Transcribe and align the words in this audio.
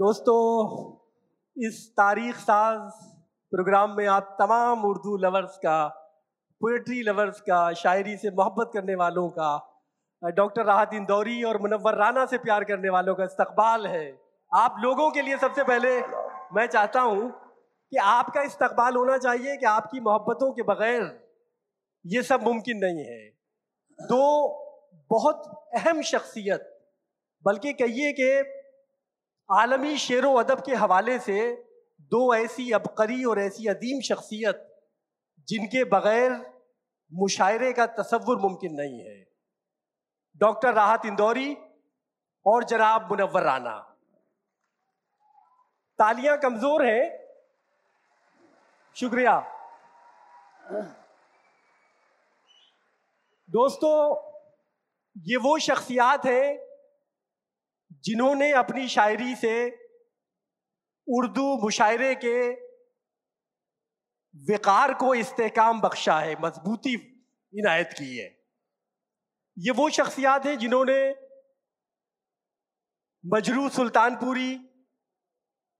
दोस्तों, 0.00 1.64
इस 1.66 1.78
तारीख 1.92 2.36
साज 2.36 2.92
प्रोग्राम 3.52 3.90
में 3.96 4.06
आप 4.08 4.36
तमाम 4.38 4.84
उर्दू 4.84 5.16
लवर्स 5.16 5.56
का 5.56 5.86
पोइट्री 6.60 7.00
लवर्स 7.02 7.40
का, 7.40 7.72
शायरी 7.72 8.16
से 8.16 8.30
मोहब्बत 8.30 8.70
करने 8.74 8.94
वालों 8.94 9.28
का, 9.28 9.50
डॉक्टर 10.22 10.64
राहत 10.64 10.94
इंदौरी 10.94 11.42
और 11.42 11.60
मुनव्वर 11.60 11.94
राना 11.94 12.24
से 12.26 12.38
प्यार 12.38 12.64
करने 12.64 12.90
वालों 12.90 13.14
का 13.14 13.24
इस्तकबाल 13.24 13.86
है। 13.86 14.06
आप 14.52 14.76
लोगों 14.78 15.10
के 15.10 15.22
लिए 15.22 15.36
सबसे 15.38 15.64
पहले 15.64 15.90
मैं 16.54 16.66
चाहता 16.66 17.00
हूँ 17.00 17.30
कि 17.30 17.96
आपका 18.04 18.42
इस्तकबाल 18.42 18.96
होना 18.96 19.18
चाहिए 19.18 19.56
कि 19.56 19.66
आपकी 19.66 20.00
मोहब्बतों 20.00 20.52
के 20.52 20.62
बगैर 20.62 21.02
ये 22.04 22.22
सब 22.22 22.42
मुमकिन 22.42 22.78
नहीं 22.84 23.04
है। 23.04 23.20
दो 23.98 24.24
बहुत 25.10 25.42
अहम 25.74 26.02
शख्सियत, 26.04 26.66
बल्कि 27.44 27.72
कहिए 27.74 28.12
कि 28.12 28.30
आलमी 29.50 29.96
शेर 29.98 30.26
व 30.26 30.40
अदब 30.40 30.60
के 30.62 30.74
हवाले 30.74 31.18
से 31.18 31.40
दो 32.12 32.34
ऐसी 32.34 32.70
अबकरी 32.72 33.24
और 33.24 33.38
ऐसी 33.40 33.66
अदीम 33.68 34.00
शख्सियत, 34.00 34.66
जिनके 35.48 35.84
बगैर 35.86 36.32
मुशायरे 37.12 37.72
का 37.72 37.86
तस्वुर 37.98 38.38
मुमकिन 38.40 38.74
नहीं 38.74 39.00
है। 39.00 39.18
डॉक्टर 40.40 40.74
राहत 40.74 41.06
इंदौरी 41.06 41.56
और 42.46 42.64
जनाब 42.64 43.08
मुनवर 43.10 43.42
राना 43.42 43.76
तालियाँ 45.98 46.36
कमज़ोर 46.38 46.84
हैं। 46.86 47.04
शुक्रिया। 48.96 49.38
दोस्तों, 53.48 53.96
ये 55.16 55.36
वो 55.38 55.58
शख्सियात 55.60 56.26
हैं 56.26 56.69
जिन्होंने 57.90 58.52
अपनी 58.52 58.88
शायरी 58.88 59.34
से 59.36 59.54
उर्दू 61.08 61.56
मुशायरे 61.62 62.14
के 62.14 62.50
विकार 64.34 64.94
को 64.94 65.14
इस्तेकाम 65.14 65.80
बख्शा 65.80 66.18
है, 66.20 66.36
मजबूती 66.40 66.94
इनायत 67.54 67.92
की 67.92 68.16
है। 68.16 68.28
ये 69.56 69.70
वो 69.70 69.88
शख्सियात 69.90 70.46
हैं 70.46 70.58
जिन्होंने 70.58 71.00
मजरू 73.24 73.68
सुल्तानपुरी 73.68 74.54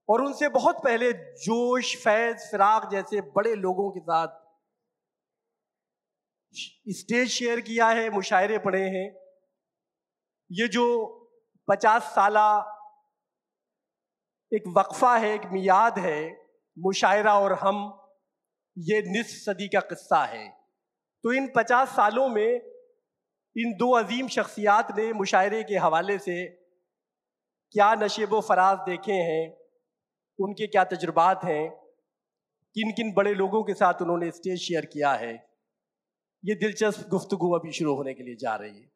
और 0.09 0.21
उनसे 0.21 0.49
बहुत 0.49 0.83
पहले 0.83 1.11
जोश, 1.13 1.95
फैज, 2.03 2.37
फिराक 2.51 2.89
जैसे 2.91 3.21
बड़े 3.21 3.55
लोगों 3.55 3.89
के 3.91 3.99
साथ 3.99 4.39
स्टेज 6.89 7.29
शेयर 7.29 7.61
किया 7.61 7.87
है, 7.89 8.09
मुशायरे 8.09 8.57
पढ़े 8.57 8.81
हैं। 8.81 9.07
ये 10.51 10.67
जो 10.67 11.20
पचास 11.71 12.13
साल 12.15 12.37
एक 14.51 14.63
वक्फा 14.69 15.15
है, 15.17 15.33
एक 15.33 15.45
मियाद 15.51 15.99
है, 15.99 16.19
मुशायरा 16.77 17.33
और 17.39 17.53
हम, 17.59 17.77
ये 18.77 19.01
निस 19.07 19.33
सदी 19.45 19.67
का 19.67 19.79
किस्सा 19.87 20.23
है। 20.25 20.47
तो 21.23 21.33
इन 21.33 21.51
पचास 21.55 21.89
सालों 21.95 22.27
में 22.29 22.61
इन 23.55 23.73
दो 23.77 23.91
अजीम 23.95 24.27
शख्सियात 24.29 24.91
ने 24.97 25.11
मुशायरे 25.13 25.63
के 25.63 25.77
हवाले 25.79 26.17
से 26.19 26.35
क्या 27.75 27.93
नशेब 27.95 28.39
फराज 28.41 28.77
देखे 28.85 29.13
हैं, 29.23 29.43
उनके 30.39 30.67
क्या 30.67 30.83
तजुर्बात 30.85 31.43
हैं 31.45 31.69
किन 32.75 32.91
किन 32.93 33.13
बड़े 33.13 33.33
लोगों 33.35 33.63
के 33.63 33.73
साथ 33.75 34.01
उन्होंने 34.01 34.31
स्टेज 34.31 34.59
शेयर 34.59 34.85
किया 34.85 35.11
है, 35.15 35.33
ये 36.43 36.55
दिलचस्प 36.57 37.07
गुफ्तगु 37.09 37.51
अभी 37.55 37.71
शुरू 37.73 37.95
होने 37.95 38.13
के 38.13 38.23
लिए 38.23 38.35
जा 38.37 38.55
रही 38.55 38.79
है। 38.79 38.89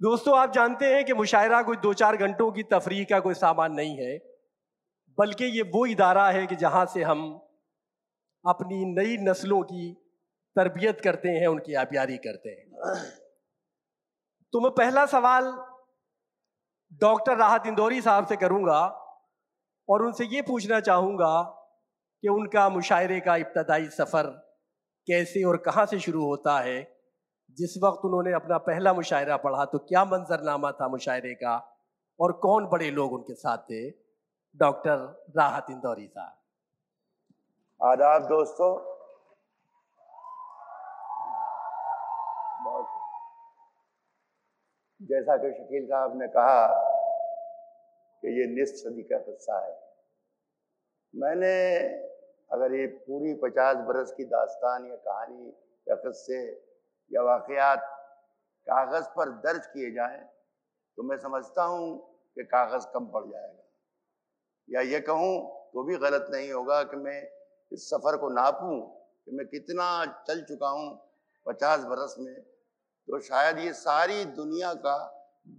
दोस्तों, 0.00 0.36
आप 0.38 0.52
जानते 0.52 0.86
हैं 0.86 1.04
कि 1.04 1.12
मुशायरा 1.12 1.62
कोई 1.62 1.76
दो 1.76 1.92
चार 1.94 2.16
घंटों 2.16 2.50
की 2.52 2.62
तफरी 2.62 3.04
का 3.04 3.18
कोई 3.20 3.34
सामान 3.34 3.72
नहीं 3.72 3.96
है, 3.98 4.16
बल्कि 5.18 5.44
ये 5.46 5.62
वो 5.62 5.84
इदारा 5.86 6.28
है 6.30 6.46
कि 6.46 6.56
जहाँ 6.56 6.84
से 6.86 7.02
हम 7.02 7.22
अपनी 8.44 8.84
नई 8.86 9.16
नस्लों 9.20 9.62
की 9.62 9.92
तरबियत 10.56 11.00
करते 11.00 11.28
हैं, 11.28 11.46
उनकी 11.46 11.74
आबियारी 11.74 12.16
करते 12.16 12.48
हैं। 12.48 13.04
तो 14.52 14.60
मैं 14.60 14.70
पहला 14.70 15.06
सवाल 15.06 15.52
डॉक्टर 17.00 17.36
राहत 17.36 17.66
इंदौरी 17.66 18.00
साहब 18.00 18.26
से 18.26 18.36
करूँगा 18.36 18.80
और 19.88 20.02
उनसे 20.02 20.24
ये 20.24 20.42
पूछना 20.42 20.80
चाहूँगा 20.80 21.42
कि 22.22 22.28
उनका 22.28 22.68
मुशायरे 22.68 23.20
का 23.20 23.36
इब्तदाई 23.36 23.88
सफ़र 23.88 24.26
कैसे 25.08 25.42
और 25.44 25.56
कहाँ 25.56 25.86
से 25.86 26.00
शुरू 26.00 26.24
होता 26.24 26.58
है 26.60 26.93
जिस 27.58 27.82
वक्त 27.84 28.04
उन्होंने 28.04 28.32
अपना 28.32 28.58
पहला 28.58 28.92
मुशायरा 28.92 29.36
पढ़ा 29.36 29.64
तो 29.64 29.78
क्या 29.78 30.04
मंजरनामा 30.04 30.72
था 30.72 30.88
मुशायरे 30.88 31.34
का? 31.34 31.78
और 32.20 32.32
कौन 32.32 32.66
बड़े 32.66 32.90
लोग 32.90 33.12
उनके 33.12 33.34
साथ 33.34 33.58
थे? 33.58 33.90
डॉक्टर 34.56 35.24
राहत 35.36 35.66
इंदौरी 35.70 36.06
साहब। 36.06 36.36
आदाब 37.86 38.22
दोस्तों। 38.22 38.94
जैसा 45.02 45.36
कि 45.36 45.50
शकील 45.50 45.86
साहब 45.86 46.22
ने 46.22 46.28
कहा 46.28 46.66
कि 48.22 48.40
ये 48.40 48.46
निस्त 48.46 48.74
सदी 48.74 49.02
का 49.02 49.18
किस्सा 49.18 49.66
है। 49.66 49.94
मैंने 51.14 51.78
अगर 52.52 52.74
ये 52.74 52.86
पूरी 52.86 53.34
पचास 53.34 53.76
बरस 53.76 54.14
की 54.16 54.24
दास्तान 54.24 54.86
या 54.86 54.96
कहानी 54.96 55.48
या 55.88 55.94
किस्से 55.94 56.73
या 57.10 57.22
वाक़ात 57.22 57.90
कागज़ 58.66 59.04
पर 59.16 59.30
दर्ज 59.40 59.66
किए 59.66 59.90
जाएँ 59.90 60.20
तो 60.98 61.02
मैं 61.02 61.16
समझता 61.18 61.62
हूँ 61.64 61.96
कि 62.36 62.44
कागज़ 62.44 62.86
कम 62.94 63.06
पड़ 63.06 63.24
जाएगा। 63.24 63.62
या 64.68 64.80
ये 64.82 65.00
कहूँ 65.00 65.32
तो 65.72 65.82
भी 65.82 65.96
गलत 65.98 66.26
नहीं 66.32 66.50
होगा 66.52 66.82
कि 66.82 66.96
मैं 66.96 67.20
इस 67.72 67.88
सफ़र 67.90 68.16
को 68.16 68.28
नापूं, 68.28 68.80
कि 68.80 69.30
मैं 69.30 69.46
कितना 69.46 70.04
चल 70.28 70.42
चुका 70.42 70.68
हूँ 70.68 70.90
पचास 71.46 71.80
बरस 71.84 72.14
में 72.18 72.34
तो 73.08 73.20
शायद 73.20 73.58
ये 73.58 73.72
सारी 73.72 74.24
दुनिया 74.24 74.72
का 74.76 74.96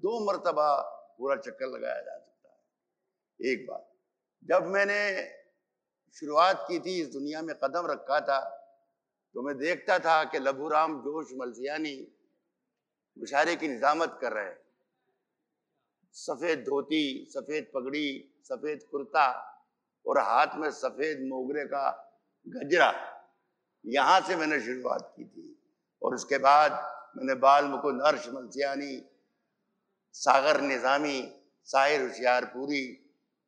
दो 0.03 0.19
मरतबा 0.25 0.69
पूरा 1.17 1.35
चक्कर 1.37 1.67
लगाया 1.67 2.01
जा 2.01 2.17
सकता 2.17 2.49
है। 2.49 3.51
एक 3.51 3.65
बात, 3.67 3.87
जब 4.45 4.65
मैंने 4.65 4.99
शुरुआत 6.15 6.65
की 6.67 6.79
थी, 6.79 6.99
इस 7.01 7.11
दुनिया 7.13 7.41
में 7.41 7.55
कदम 7.55 7.87
रखा 7.87 8.19
था 8.19 8.39
तो 9.35 9.41
मैं 9.41 9.57
देखता 9.57 9.97
था 9.99 10.23
कि 10.25 10.39
लभूराम 10.39 10.93
जोश 11.01 11.31
मलसियानी 11.37 11.95
मुशारे 13.17 13.55
की 13.55 13.67
निजामत 13.67 14.17
कर 14.21 14.31
रहे 14.33 14.45
हैं। 14.45 14.57
सफ़ेद 16.15 16.59
धोती, 16.59 17.27
सफ़ेद 17.29 17.67
पगड़ी, 17.75 18.07
सफ़ेद 18.43 18.83
कुर्ता 18.91 19.27
और 20.05 20.19
हाथ 20.19 20.55
में 20.55 20.69
सफ़ेद 20.71 21.27
मोगरे 21.29 21.65
का 21.65 21.89
गजरा। 22.47 22.89
यहाँ 23.85 24.19
से 24.21 24.35
मैंने 24.35 24.59
शुरुआत 24.61 25.13
की 25.17 25.25
थी 25.25 25.47
और 26.01 26.15
उसके 26.15 26.37
बाद 26.39 26.71
मैंने 27.17 27.35
बाल 27.35 27.65
मुकुंद 27.65 28.01
अर्श 28.03 28.29
मलसियानी 28.29 28.95
सागर 30.15 30.61
निज़ामी, 30.61 31.21
साहिर 31.67 32.01
होशियारपुरी 32.01 32.83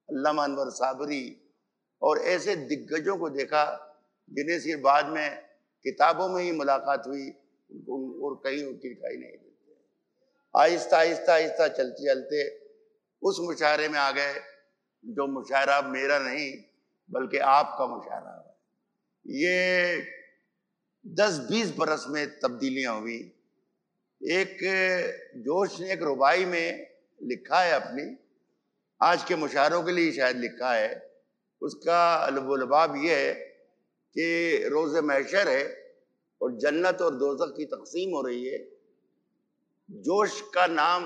अल्लामा 0.09 0.43
अनवर 0.43 0.69
साबरी 0.73 1.25
और 2.01 2.21
ऐसे 2.27 2.55
दिग्गजों 2.67 3.17
को 3.17 3.29
देखा 3.31 3.65
जिन्हें 4.31 4.59
सिर्फ़ 4.59 4.81
बाद 4.83 5.05
में 5.07 5.47
किताबों 5.85 6.27
में 6.29 6.41
ही 6.43 6.51
मुलाकात 6.51 7.03
हुई 7.07 7.29
और 7.29 8.35
कहीं 8.43 8.63
उनकी 8.65 8.89
दिखाई 8.89 9.17
नहीं 9.17 9.31
देते। 9.31 9.75
आहिस्ता 10.53 10.97
आहिस्ता 10.97 11.33
आहिस्ता 11.33 11.67
चलते 11.69 12.07
चलते 12.07 12.47
उस 13.21 13.39
मुशायरे 13.41 13.88
में 13.89 13.99
आ 13.99 14.11
गए, 14.11 14.33
जो 15.05 15.27
मुशायरा 15.29 15.81
मेरा 15.81 16.19
नहीं, 16.19 16.51
बल्कि 17.09 17.38
आपका 17.38 17.85
मुशायरा 17.88 18.31
है 18.31 18.55
ये 19.25 20.01
दस 21.05 21.38
बीस 21.49 21.75
बरस 21.77 22.05
में 22.09 22.27
तब्दीलियाँ 22.39 22.99
हुई। 22.99 23.17
एक 24.21 24.57
जोश 25.38 25.79
ने 25.79 25.91
एक 25.94 26.01
रुबाई 26.03 26.45
में 26.45 26.88
लिखा 27.21 27.59
है 27.61 27.71
अपनी, 27.71 28.15
आज 29.01 29.23
के 29.23 29.35
मुशायरों 29.35 29.81
के 29.83 29.91
लिए 29.91 30.11
शायद 30.11 30.38
लिखा 30.38 30.73
है, 30.73 30.89
उसका 31.62 32.27
लबोलबाब 32.27 32.95
ये 33.06 33.15
है 33.15 33.33
कि 34.17 34.67
रोज़ 34.69 34.97
मैशर 35.05 35.47
है 35.47 35.63
और 36.41 36.57
जन्नत 36.59 37.01
और 37.01 37.15
दोजख 37.15 37.53
की 37.57 37.65
तकसीम 37.67 38.15
हो 38.15 38.21
रही 38.21 38.45
है। 38.45 38.57
जोश 39.89 40.39
का 40.53 40.65
नाम 40.69 41.05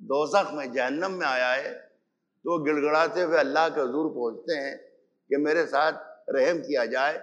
दोजख 0.00 0.50
में 0.54 0.72
जहन्नम 0.72 1.12
में 1.12 1.26
आया 1.26 1.52
है 1.52 1.72
तो 2.44 2.58
गिड़गड़ाते 2.64 3.22
हुए 3.22 3.38
अल्लाह 3.38 3.68
के 3.68 3.80
हजूर 3.80 4.08
पहुँचते 4.14 4.54
हैं 4.54 4.76
कि 5.30 5.36
मेरे 5.38 5.64
साथ 5.66 6.00
रहम 6.30 6.58
किया 6.60 6.84
जाए। 6.86 7.14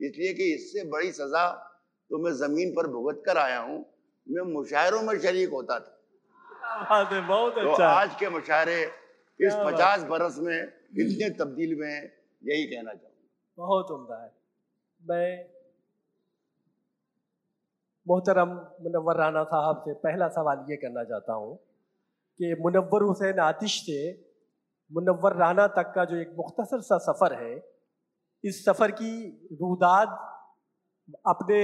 इसलिए 0.00 0.32
कि 0.34 0.44
इससे 0.54 0.84
बड़ी 0.90 1.10
सज़ा 1.12 1.46
तो 2.10 2.18
मैं 2.18 2.32
ज़मीन 2.36 2.70
पर 2.74 2.86
भुगत 2.88 3.22
कर 3.26 3.38
आया 3.38 3.58
हूँ। 3.60 3.78
मैं 4.26 4.42
मुशायरों 4.52 5.02
में 5.02 5.18
शरीक 5.20 5.50
होता 5.50 5.78
था। 5.78 5.96
बहुत 7.20 7.54
तो 7.54 7.70
अच्छा। 7.70 7.86
आज 7.86 8.14
के 8.20 8.28
मुशायरे 8.30 8.82
इस 9.40 9.54
पचास 9.66 10.02
बरस 10.10 10.36
में 10.38 10.56
इतने 10.56 11.30
तब्दील 11.38 11.74
में 11.80 11.92
यही 11.92 12.64
कहना 12.66 12.92
चाहूँगा। 12.92 13.18
बहुत 13.58 13.90
उम्दा 13.90 14.22
है। 14.22 14.30
मैं 15.08 15.48
मोहतरम 18.06 18.48
मुनवर 18.82 19.16
राना 19.16 19.44
साहब 19.44 19.82
से 19.84 19.94
पहला 19.94 20.28
सवाल 20.28 20.66
ये 20.70 20.76
करना 20.76 21.04
चाहता 21.04 21.32
हूँ 21.32 21.56
कि 22.40 22.54
मुनवर 22.60 23.02
हुसैन 23.02 23.38
आतिश 23.38 23.80
से 23.86 24.00
मुनवर 24.92 25.36
राना 25.36 25.66
तक 25.66 25.92
का 25.94 26.04
जो 26.04 26.16
एक 26.16 26.34
मुख्तसर 26.36 26.80
सा 26.80 26.98
सफ़र 26.98 27.34
है, 27.34 27.62
इस 28.44 28.64
सफ़र 28.64 28.90
की 28.90 29.12
रूदाद 29.52 30.08
अपने 31.26 31.60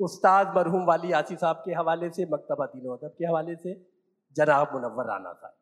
उस्ताद 0.00 0.52
मरहूम 0.56 0.84
वाली 0.84 1.12
आसी 1.12 1.36
साहब 1.36 1.56
के 1.56 1.74
हवाले 1.74 2.10
से, 2.10 2.24
मकतबा 2.24 2.66
दीन 2.66 2.92
अदब 2.92 3.14
के 3.18 3.26
हवाले 3.26 3.56
से, 3.56 3.86
जनाब 4.36 4.74
मुनवर 4.74 5.06
राना 5.06 5.32
साहब। 5.32 5.54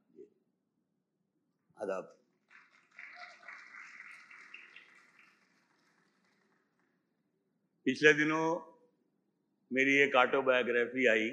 आदाब। 1.82 2.12
पिछले 7.86 8.12
दिनों 8.12 8.74
मेरी 9.72 9.96
एक 9.96 10.14
ऑटोबायोग्राफी 10.14 11.06
आई, 11.06 11.30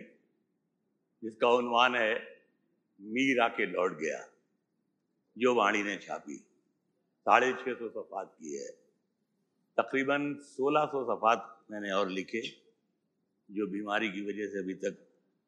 जिसका 1.23 1.49
उन्वान 1.49 1.95
है, 1.95 2.43
मीर 3.01 3.39
आके 3.39 3.65
लौट 3.65 3.97
गया, 3.97 4.27
जो 5.37 5.55
वाणी 5.55 5.83
ने 5.83 5.97
छापी। 5.97 6.37
साढ़े 7.21 7.53
छः 7.53 7.73
सौ 7.73 7.89
सफ़ात 7.89 8.35
की 8.39 8.53
है। 8.55 8.71
तकरीबन 9.77 10.35
सोलह 10.35 10.85
सौ 10.85 11.03
सफ़ात 11.03 11.65
मैंने 11.71 11.91
और 11.91 12.09
लिखे, 12.09 12.41
जो 13.51 13.67
बीमारी 13.67 14.09
की 14.09 14.21
वजह 14.21 14.47
से 14.47 14.59
अभी 14.59 14.73
तक 14.73 15.07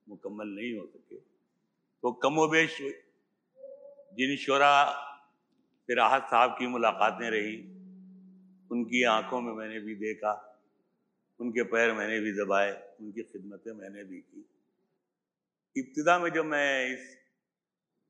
मुकम्मल 0.10 0.48
नहीं 0.48 0.78
हो 0.78 0.86
सके। 0.86 1.16
तो 2.04 2.12
कमोबेश 2.12 2.78
जिन 4.18 4.38
शरा 4.38 4.92
से 5.88 5.96
राहत 5.96 6.24
साहब 6.24 6.56
की 6.60 6.68
मुलाकातें 6.68 7.30
रही, 7.30 7.58
उनकी 8.72 9.04
आँखों 9.04 9.42
में 9.42 9.54
मैंने 9.54 9.80
भी 9.80 9.96
देखा 9.96 10.52
उनके 11.40 11.64
पैर 11.64 11.92
मैंने 11.94 12.20
भी 12.20 12.32
दबाए, 12.34 12.72
उनकी 13.00 13.24
खिदमतें 13.24 13.72
मैंने 13.74 14.04
भी 14.04 14.20
की। 14.20 14.46
इब्तदा 15.76 16.18
में 16.20 16.30
जब 16.30 16.46
मैं 16.46 16.94
इस 16.94 17.18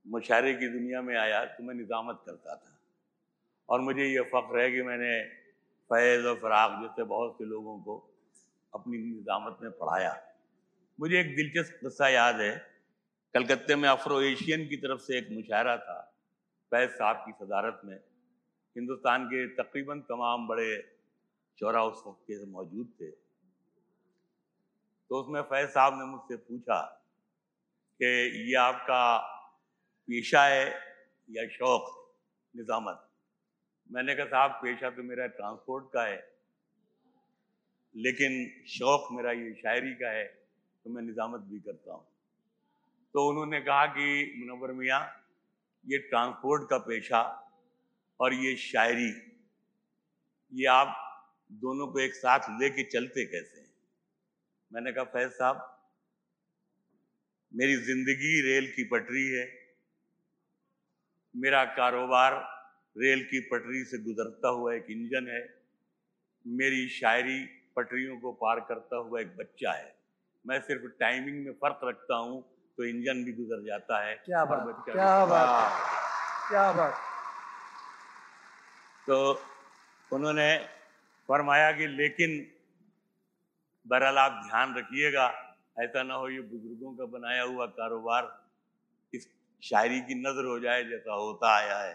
मुशायरे 0.06 0.54
की 0.54 0.68
दुनिया 0.70 1.02
में 1.02 1.16
आया 1.18 1.44
तो 1.46 1.64
मैं 1.64 1.76
निज़ामत 1.76 2.22
करता 2.26 2.56
था। 2.56 2.72
और 3.70 3.82
मुझे 3.82 4.06
ये 4.06 4.22
फ़ख्र 4.34 4.60
है 4.60 4.72
कि 4.72 4.82
मैंने 4.82 5.14
फैज़ 5.90 6.26
और 6.26 6.36
फ़राग 6.36 6.82
जैसे 6.82 7.04
बहुत 7.04 7.36
से 7.38 7.46
लोगों 7.46 7.78
को 7.80 7.98
अपनी 8.74 8.98
निज़ामत 8.98 9.58
में 9.62 9.72
पढ़ाया। 9.72 10.16
मुझे 11.00 11.20
एक 11.20 11.36
दिलचस्प 11.36 11.80
किस्सा 11.82 12.10
याद 12.10 12.42
है। 12.42 12.56
कलकत्ते 13.36 13.76
में 13.76 13.88
अफ्रो 13.90 14.20
एशियन 14.22 14.68
की 14.68 14.78
तरफ़ 14.78 15.00
से 15.00 15.18
एक 15.18 15.28
मुशायरा 15.32 15.78
था, 15.78 16.00
फैज़ 16.72 16.92
साहब 16.92 17.24
की 17.26 17.32
सदारत 17.32 17.82
में। 17.86 17.96
हिंदुस्तान 18.76 19.26
के 19.26 19.46
तकरीबन 19.56 20.00
तमाम 20.02 20.48
बड़े 20.48 20.70
चौरा 21.60 21.84
उस 21.84 22.04
वक्त 22.08 22.22
के 22.24 22.46
मौजूद 22.48 22.88
थे। 23.02 23.10
तो 25.12 25.22
उसमें 25.22 25.42
फैज 25.44 25.70
साहब 25.70 25.98
ने 26.00 26.06
मुझसे 26.06 26.36
पूछा 26.38 26.82
कि 28.00 28.08
ये 28.50 28.56
आपका 28.60 29.18
पेशा 30.08 30.44
है 30.46 30.66
या 31.30 31.48
शौक 31.50 31.84
है, 31.90 32.02
निज़ामत? 32.54 33.02
मैंने 33.90 34.16
कहा, 34.16 34.26
साहब, 34.26 34.52
पेशा 34.62 34.90
तो 34.90 35.04
मेरा 35.04 35.28
ट्रांसपोर्ट 35.36 35.86
का 35.94 36.04
है, 36.04 36.18
लेकिन 37.96 38.34
शौक 38.70 39.08
मेरा 39.12 39.32
ये 39.34 39.54
शायरी 39.56 39.94
का 39.96 40.10
है 40.12 40.26
तो 40.86 40.90
मैं 40.90 41.02
निज़ामत 41.04 41.42
भी 41.42 41.60
करता 41.62 41.94
हूँ। 41.94 42.06
तो 43.16 43.28
उन्होंने 43.30 43.62
कहा 43.62 43.86
कि 43.88 44.08
मुनवर 44.40 44.72
मियाँ, 44.74 45.02
ये 45.86 45.98
ट्रांसपोर्ट 46.10 46.70
का 46.70 46.78
पेशा 46.84 47.22
और 48.20 48.34
ये 48.36 48.56
शायरी, 48.58 49.10
ये 50.52 50.66
आप 50.68 51.02
दोनों 51.52 51.88
को 51.88 52.00
एक 52.00 52.14
साथ 52.14 52.50
लेके 52.62 52.84
चलते 52.84 53.26
कैसे 53.26 53.60
हैं? 53.60 53.68
मैंने 54.72 54.92
कहा 54.92 55.04
फैज 55.04 55.32
साहब 55.32 55.72
मेरी 57.52 57.76
ज़िंदगी 57.76 58.42
रेल 58.42 58.68
की 58.68 58.84
पटरी 58.84 59.28
है। 59.30 59.46
मेरा 61.36 61.64
कारोबार 61.76 62.34
रेल 62.96 63.24
की 63.24 63.40
पटरी 63.40 63.84
से 63.84 63.98
गुजरता 63.98 64.50
हुआ 64.50 64.74
एक 64.74 64.86
इंजन 64.90 65.28
है। 65.28 65.44
मेरी 66.46 66.88
शायरी 66.90 67.40
पटरियों 67.76 68.18
को 68.20 68.32
पार 68.32 68.60
करता 68.60 68.98
हुआ 68.98 69.22
एक 69.22 69.36
बच्चा 69.38 69.72
है। 69.72 69.94
मैं 70.46 70.60
सिर्फ़ 70.62 70.86
टाइमिंग 71.00 71.46
में 71.46 71.54
फ़र्क 71.54 71.80
रखता 71.84 72.16
हूँ 72.16 72.42
तो 72.78 72.86
इंजन 72.86 73.24
भी 73.24 73.32
गुजर 73.34 73.66
जाता 73.66 74.04
है। 74.06 74.16
क्या 74.16 74.46
बात 74.46 74.68
बच्चा 74.68 74.94
क्या 74.94 75.26
बात 75.26 76.50
क्या 76.50 76.72
बात। 76.72 76.94
तो 79.08 79.18
उन्होंने 80.12 80.50
फरमाया 81.30 81.72
कि 81.72 81.88
लेकिन 81.88 82.48
बहरहाल 83.86 84.18
आप 84.18 84.42
ध्यान 84.48 84.76
रखिएगा 84.78 85.26
ऐसा 85.80 86.04
ना 86.04 86.14
हो 86.14 86.30
ये 86.30 86.42
बुज़ुर्गों 86.42 86.94
का 86.96 87.06
बनाया 87.06 87.44
हुआ 87.44 87.66
कारोबार 87.66 88.30
इस 89.14 89.28
शायरी 89.64 90.00
की 90.02 90.16
नज़र 90.16 90.46
हो 90.46 90.60
जाए 90.60 90.84
जैसा 90.84 91.14
होता 91.14 91.56
आया 91.56 91.78
है। 91.78 91.94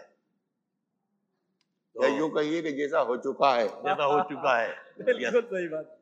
तो 1.95 2.07
यूँ 2.07 2.29
कहिए 2.29 2.61
कि 2.61 2.71
जैसा 2.71 2.99
हो 2.99 3.17
चुका 3.17 3.53
है। 3.55 3.67
जैसा 3.67 4.03
हो 4.03 4.19
चुका 4.29 4.57
है। 4.57 4.67
बिल्कुल 5.03 5.41
सही 5.41 5.67
बात। 5.67 5.97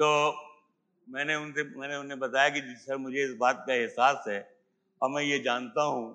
तो 0.00 0.08
मैंने 1.06 1.34
उनसे 1.34 1.64
मैंने 1.78 1.96
उन्हें 1.96 2.18
बताया 2.18 2.48
कि 2.48 2.60
जी 2.60 2.74
सर 2.76 2.96
मुझे 2.96 3.24
इस 3.24 3.34
बात 3.36 3.64
का 3.66 3.74
एहसास 3.74 4.24
है 4.28 4.38
और 5.02 5.10
मैं 5.10 5.22
ये 5.22 5.38
जानता 5.38 5.82
हूँ 5.82 6.06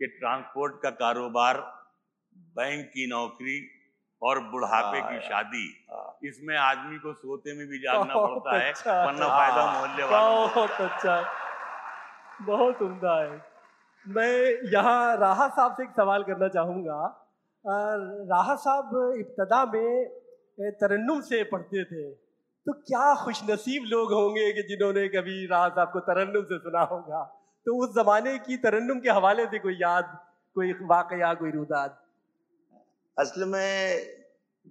कि 0.00 0.06
ट्रांसपोर्ट 0.06 0.82
का 0.82 0.90
कारोबार 1.02 1.60
बैंक 2.56 2.86
की 2.86 3.06
नौकरी 3.06 3.60
और 4.22 4.40
बुढ़ापे 4.50 5.00
की 5.00 5.20
शादी 5.28 5.66
हाँ। 5.90 6.01
इसमें 6.24 6.56
आदमी 6.56 6.98
को 6.98 7.12
सोते 7.12 7.58
में 7.58 7.66
भी 7.66 7.78
जागना 7.78 8.14
पड़ता 8.14 8.58
है 8.58 8.72
अच्छा। 8.72 9.04
वरना 9.04 9.28
फ़ायदा 9.28 9.62
हाँ। 9.62 9.80
मोहल्ले 9.80 10.06
बहुत 10.06 10.70
अच्छा। 10.70 11.30
बहुत 12.42 12.82
उम्दा 12.82 13.22
है। 13.22 13.44
मैं 14.08 14.62
यहाँ 14.72 15.16
राहा 15.16 15.48
साहब 15.48 15.72
से 15.72 15.82
एक 15.82 15.90
सवाल 15.90 16.22
करना 16.22 16.48
चाहूँगा। 16.48 17.28
अ, 17.66 17.94
राहा 18.34 18.54
साहब 18.54 19.14
इब्तदा 19.18 19.64
में 19.64 20.08
तरन्नुम 20.60 21.20
से 21.20 21.44
पढ़ते 21.44 21.84
थे। 21.84 22.10
तो 22.66 22.72
क्या 22.72 23.14
खुशनसीब 23.14 23.82
लोग 23.86 24.12
होंगे 24.12 24.52
कि 24.52 24.62
जिन्होंने 24.62 25.08
कभी 25.08 25.46
राहा 25.46 25.68
साहब 25.68 25.90
को 25.90 26.00
तरन्नुम 26.00 26.44
से 26.44 26.58
सुना 26.58 26.80
होगा? 26.80 27.38
तो 27.66 27.76
उस 27.76 27.94
जमाने 27.94 28.38
की 28.38 28.56
तरन्नुम 28.56 29.00
के 29.00 29.10
हवाले 29.10 29.46
से 29.46 29.58
कोई 29.58 29.74
याद 29.74 30.18
कोई 30.54 30.72
वाकया 30.72 31.34
कोई 31.34 31.50
रुदाद? 31.50 31.98
असल 33.18 33.44
में 33.44 33.98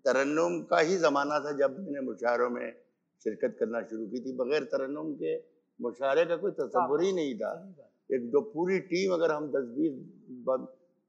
तरन्नुम 0.05 0.61
का 0.61 0.79
ही 0.79 0.97
ज़माना 0.97 1.39
था 1.39 1.51
जब 1.51 1.79
मैंने 1.79 2.01
मुशायरों 2.01 2.49
में 2.49 2.73
शिरकत 3.23 3.55
करना 3.59 3.81
शुरू 3.81 4.07
की 4.07 4.19
थी। 4.19 4.33
बगैर 4.33 4.63
तरन्नुम 4.63 5.13
के 5.13 5.37
मुशायरे 5.81 6.25
का 6.25 6.35
कोई 6.35 6.51
तस्वुर 6.51 7.03
ही 7.03 7.11
नहीं 7.13 7.35
था। 7.35 7.75
एक 8.13 8.29
जो 8.29 8.41
पूरी 8.41 8.79
टीम 8.79 9.13
अगर 9.13 9.31
हम 9.31 9.47
दस 9.47 9.65
बीस 9.77 9.93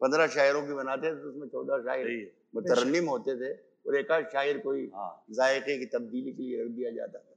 पंद्रह 0.00 0.26
शायरों 0.26 0.66
की 0.66 0.72
बनाते 0.72 1.10
थे 1.10 1.20
तो 1.22 1.28
उसमें 1.28 1.48
चौदह 1.48 1.78
शायर 1.78 2.06
सही 2.06 3.06
होते 3.06 3.36
थे 3.36 3.52
और 3.86 3.96
एक 3.96 4.10
आध 4.12 4.24
शायर 4.24 4.58
कोई 4.58 4.90
हाँ। 4.94 5.24
जायके 5.30 5.78
की 5.78 5.86
तब्दीली 5.86 6.32
के 6.32 6.42
लिए 6.42 6.64
रख 6.64 6.70
दिया 6.70 6.90
जाता 6.90 7.18
था। 7.18 7.34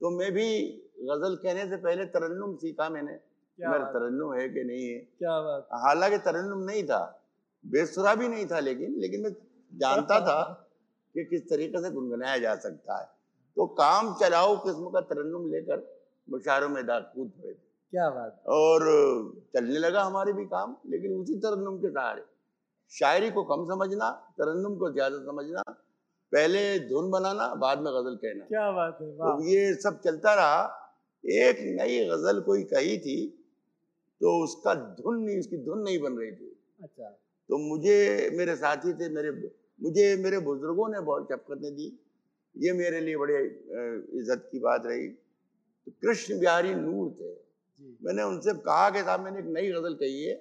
तो 0.00 0.10
मैं 0.10 0.32
भी 0.32 0.46
गज़ल 1.00 1.36
कहने 1.36 1.68
से 1.70 1.76
पहले 1.76 2.04
तरन्नुम 2.04 2.56
सीखा 2.56 2.88
मैंने। 2.88 3.12
मेरा 3.58 3.84
तरन्नुम 3.84 4.34
है 4.34 4.48
कि 4.48 4.64
नहीं 4.64 4.88
है। 4.88 4.98
क्या 4.98 5.40
बात। 5.40 5.68
हालाँकि 5.72 6.18
तरन्नुम 6.18 6.58
नहीं 6.58 6.84
था। 6.84 7.20
बेसुरा 7.66 8.14
भी 8.14 8.28
नहीं 8.28 8.46
था 8.46 8.60
लेकिन 8.60 8.94
लेकिन 9.00 9.22
मैं 9.22 9.30
जानता 9.72 10.20
था। 10.28 10.63
कि 11.14 11.24
किस 11.24 11.48
तरीके 11.48 11.82
से 11.82 11.90
गुनगुनाया 11.90 12.38
जा 12.38 12.54
सकता 12.58 12.98
है। 13.00 13.06
तो 13.56 13.66
काम 13.74 14.14
चलाओ 14.20 14.56
किस्म 14.58 14.90
का 14.90 15.00
तरन्नुम 15.02 15.50
लेकर 15.50 15.82
मुशायरों 16.28 16.68
में 16.68 16.84
दाग 16.86 17.02
कूद 17.14 17.30
पड़े। 17.32 17.52
थे 17.52 17.58
क्या 17.92 18.08
बात। 18.10 18.42
और 18.48 18.80
चलने 19.54 19.78
लगा 19.78 20.02
हमारे 20.02 20.32
भी 20.32 20.44
काम 20.46 20.76
लेकिन 20.90 21.12
उसी 21.12 21.34
तरन्नुम 21.38 21.76
के 21.78 21.90
सहारे। 21.90 22.24
शायरी 22.92 23.30
को 23.30 23.42
कम 23.44 23.64
समझना 23.66 24.10
तरन्नुम 24.38 24.76
को 24.76 24.90
ज़्यादा 24.92 25.18
समझना 25.22 25.62
पहले 26.32 26.78
धुन 26.88 27.10
बनाना 27.10 27.46
बाद 27.56 27.80
में 27.80 27.92
गज़ल 27.92 28.16
कहना। 28.16 28.44
क्या 28.44 28.70
बात 28.72 28.98
है 29.00 29.10
तो 29.10 29.42
ये 29.44 29.74
सब 29.76 30.00
चलता 30.00 30.34
रहा। 30.34 30.62
एक 31.24 31.58
नई 31.76 32.04
गज़ल 32.08 32.40
कोई 32.40 32.62
कही 32.66 32.96
थी 32.98 33.16
तो 34.20 34.32
उसका 34.44 34.74
धुन 34.74 35.18
नहीं 35.18 35.38
उसकी 35.38 35.56
धुन 35.64 35.78
नहीं 35.80 35.98
बन 36.00 36.16
रही 36.18 36.30
थी। 36.32 36.56
अच्छा। 36.82 37.08
तो 37.50 37.58
मुझे 37.60 38.30
मेरे 38.32 38.56
साथी 38.56 38.92
थे 38.94 39.08
मेरे 39.08 39.30
मुझे 39.80 40.16
मेरे 40.16 40.38
बुज़ुर्गों 40.40 40.88
ने 40.88 41.00
बहुत 41.00 41.28
शफकतें 41.30 41.74
दी। 41.74 41.86
ये 42.56 42.72
मेरे 42.72 43.00
लिए 43.00 43.16
बड़े 43.16 43.38
इज़्ज़त 44.18 44.48
की 44.52 44.58
बात 44.58 44.86
रही। 44.86 45.08
तो 45.08 45.92
कृष्ण 46.02 46.38
बिहारी 46.40 46.74
नूर 46.74 47.10
थे। 47.10 47.32
मैंने 48.00 48.22
उनसे 48.22 48.52
कहा 48.60 48.88
कि 48.90 49.00
साहब 49.00 49.20
मैंने 49.20 49.38
एक 49.38 49.46
नई 49.46 49.68
गज़ल 49.72 49.94
कही 49.94 50.24
है। 50.24 50.34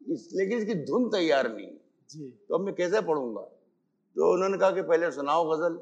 इस 0.00 0.28
लेकिन 0.34 0.58
इसकी 0.58 0.74
धुन 0.84 1.08
तैयार 1.10 1.52
नहीं। 1.52 1.70
जी। 2.10 2.30
तो 2.48 2.54
अब 2.54 2.60
मैं 2.60 2.74
कैसे 2.74 3.00
पढ़ूँगा? 3.00 3.40
तो 3.40 4.32
उन्होंने 4.34 4.58
कहा 4.58 4.70
कि 4.70 4.82
पहले 4.82 5.10
सुनाओ 5.10 5.50
गज़ल। 5.50 5.74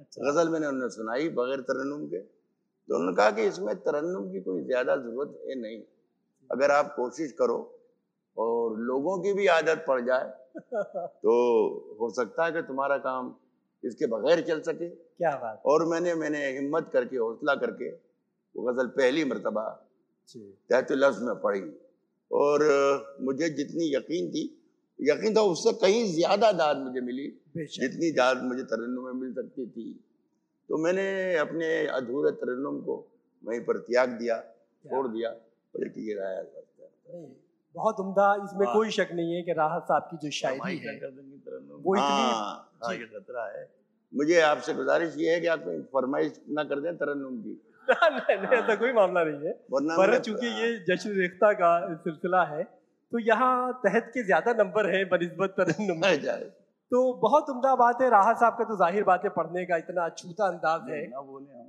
अच्छा। 0.00 0.30
गज़ल 0.30 0.48
मैंने 0.48 0.66
उन्हें 0.66 0.88
सुनाई 0.88 1.28
बगैर 1.28 1.60
तरन्नुम 1.60 2.06
के। 2.06 2.18
तो 2.18 2.94
उन्होंने 2.96 3.16
कहा 3.16 3.30
कि 3.30 3.42
इसमें 3.42 3.74
तरन्नुम 3.76 4.30
की 4.32 4.40
कोई 4.40 4.62
ज़्यादा 4.64 4.96
ज़रूरत 4.96 5.40
है 5.48 5.54
नहीं। 5.54 5.80
अगर 6.50 6.70
आप 6.70 6.92
कोशिश 6.96 7.32
करो 7.32 7.58
और 8.36 8.78
लोगों 8.80 9.18
की 9.18 9.32
भी 9.32 9.46
आदत 9.46 9.84
पड़ 9.88 10.00
जाए 10.00 10.30
तो 11.18 11.96
हो 12.00 12.10
सकता 12.10 12.44
है 12.44 12.52
कि 12.52 12.62
तुम्हारा 12.62 12.96
काम 13.00 13.34
इसके 13.84 14.06
बगैर 14.06 14.40
चल 14.40 14.60
सके। 14.60 14.88
क्या 14.88 15.30
बात 15.36 15.62
और 15.66 15.84
मैंने 15.86 16.14
मैंने 16.14 16.46
हिम्मत 16.50 16.90
करके 16.92 17.16
हौसला 17.16 17.54
करके 17.54 17.90
वो 17.90 18.62
गज़ल 18.62 18.86
पहली 18.96 19.24
मरतबा 19.24 19.64
तहत 20.28 20.92
लफ्ज 20.92 21.22
में 21.22 21.34
पढ़ी। 21.40 21.62
और 22.30 22.64
मुझे 23.20 23.48
जितनी 23.50 23.90
यकीन 23.94 24.30
थी 24.30 24.44
यकीन 24.98 25.34
था 25.36 25.42
उससे 25.50 25.72
कहीं 25.80 26.04
ज़्यादा 26.14 26.52
दाद 26.52 26.78
मुझे 26.78 27.00
मिली 27.00 27.26
जितनी 27.56 28.10
दाद 28.12 28.42
मुझे 28.42 28.62
तरन्नुम 28.64 29.04
में 29.04 29.12
मिल 29.12 29.32
सकती 29.34 29.66
थी। 29.66 29.92
तो 30.68 30.78
मैंने 30.78 31.36
अपने 31.38 31.68
अधूरे 31.98 32.30
तरन्नुम 32.40 32.80
को 32.80 32.96
वहीं 33.42 33.60
पर 33.60 33.78
त्याग 33.80 34.18
दिया 34.18 34.38
छोड़ 34.84 35.06
दिया 35.08 35.30
एक 35.74 35.94
ये 35.98 36.14
रहा 36.14 36.30
बहुत 37.74 38.00
उम्दा 38.00 38.26
इसमें 38.44 38.66
हाँ। 38.66 38.74
कोई 38.74 38.90
शक 38.90 39.08
नहीं 39.12 39.34
है 39.34 39.42
कि 39.42 39.52
राहत 39.52 39.82
साहब 39.82 40.08
की 40.10 40.16
जो 40.16 40.30
शायरी 40.30 40.76
है। 40.78 40.94
वो 40.94 41.94
इतनी 41.96 42.06
हाँ, 42.06 42.78
हाँ 42.84 42.96
खतरा 42.96 43.44
है। 43.46 43.68
मुझे 44.12 44.40
आपसे 44.40 44.74
गुजारिश 44.74 45.14
ये 45.18 45.32
है 45.32 45.40
कि 45.40 45.46
आप 45.46 45.64
फरमाइश 45.94 46.40
ना 46.50 46.64
कर 46.64 46.80
दें 46.80 46.96
तरन्नुम 46.96 47.38
की। 47.40 47.60
नहीं 47.90 48.36
नहीं 48.36 48.58
ऐसा 48.58 48.74
कोई 48.74 48.92
मामला 48.92 49.24
नहीं 49.24 49.46
है। 49.46 49.52
पर 49.72 50.18
चूँकि 50.18 50.46
ये 50.60 50.68
जश्न 50.88 51.10
रेख्ता 51.10 51.52
का 51.52 51.72
सिलसिला 51.94 52.42
है 52.44 52.62
तो 53.12 53.18
यहाँ 53.18 53.80
तहत 53.86 54.10
के 54.14 54.22
ज़्यादा 54.22 54.52
नंबर 54.52 54.94
है 54.94 55.04
बनस्बत 55.04 55.54
तरन्नुम 55.58 56.02
तो 56.92 57.00
बहुत 57.20 57.50
उम्दा 57.50 57.74
बात 57.74 58.00
है 58.02 58.08
राहत 58.10 58.36
साहब 58.36 58.56
का 58.58 58.64
तो 58.64 58.76
ज़ाहिर 58.76 59.04
बात 59.04 59.22
है 59.24 59.30
पढ़ने 59.30 59.64
का 59.66 59.76
इतना 59.76 60.04
अछूता 60.04 60.46
अंदाज 60.46 60.90
है 60.90 61.00